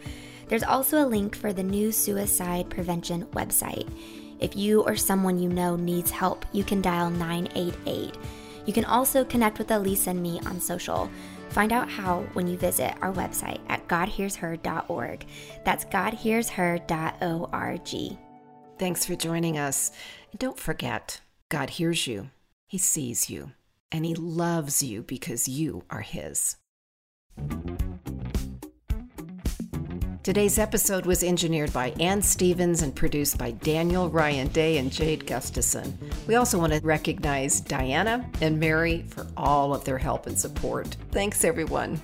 There's 0.49 0.65
also 0.65 1.05
a 1.05 1.07
link 1.07 1.37
for 1.37 1.53
the 1.53 1.63
new 1.63 1.93
suicide 1.93 2.69
prevention 2.69 3.27
website. 3.27 3.89
If 4.41 4.57
you 4.57 4.81
or 4.83 4.97
someone 4.97 5.39
you 5.39 5.49
know 5.49 5.77
needs 5.77 6.11
help, 6.11 6.45
you 6.53 6.65
can 6.65 6.83
dial 6.83 7.11
988. 7.11 8.17
You 8.67 8.73
can 8.73 8.85
also 8.85 9.25
connect 9.25 9.59
with 9.59 9.71
Elise 9.71 10.09
and 10.09 10.23
me 10.23 10.41
on 10.47 10.61
social. 10.61 11.09
Find 11.51 11.73
out 11.73 11.89
how 11.89 12.23
when 12.35 12.49
you 12.49 12.59
visit 12.59 12.95
our 13.01 13.13
website 13.13 13.61
at 13.69 13.87
godhearsher.org. 13.89 15.25
That's 15.65 15.85
godhearsher.org. 15.87 18.19
Thanks 18.79 19.07
for 19.07 19.17
joining 19.17 19.57
us. 19.57 19.91
And 20.33 20.39
don't 20.39 20.59
forget, 20.59 21.23
God 21.49 21.71
hears 21.71 22.07
you, 22.07 22.29
He 22.67 22.77
sees 22.77 23.31
you, 23.31 23.53
and 23.91 24.05
He 24.05 24.15
loves 24.15 24.83
you 24.83 25.03
because 25.03 25.49
you 25.49 25.85
are 25.89 26.03
His. 26.03 26.57
Today's 30.27 30.59
episode 30.59 31.07
was 31.07 31.23
engineered 31.23 31.73
by 31.73 31.91
Ann 32.01 32.21
Stevens 32.21 32.83
and 32.83 32.93
produced 32.93 33.39
by 33.39 33.53
Daniel 33.53 34.11
Ryan 34.11 34.49
Day 34.49 34.79
and 34.79 34.91
Jade 34.91 35.25
Gustafson. 35.25 35.97
We 36.27 36.35
also 36.35 36.59
want 36.59 36.73
to 36.73 36.81
recognize 36.81 37.61
Diana 37.61 38.29
and 38.41 38.59
Mary 38.59 39.05
for 39.09 39.25
all 39.37 39.73
of 39.73 39.85
their 39.85 39.99
help 39.99 40.27
and 40.27 40.37
support. 40.37 40.97
Thanks, 41.13 41.45
everyone. 41.45 42.01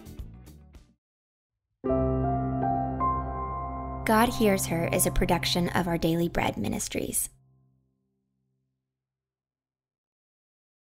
God 4.04 4.28
Hears 4.28 4.66
Her 4.66 4.88
is 4.92 5.06
a 5.06 5.10
production 5.10 5.70
of 5.70 5.88
Our 5.88 5.98
Daily 5.98 6.28
Bread 6.28 6.56
Ministries. 6.56 7.28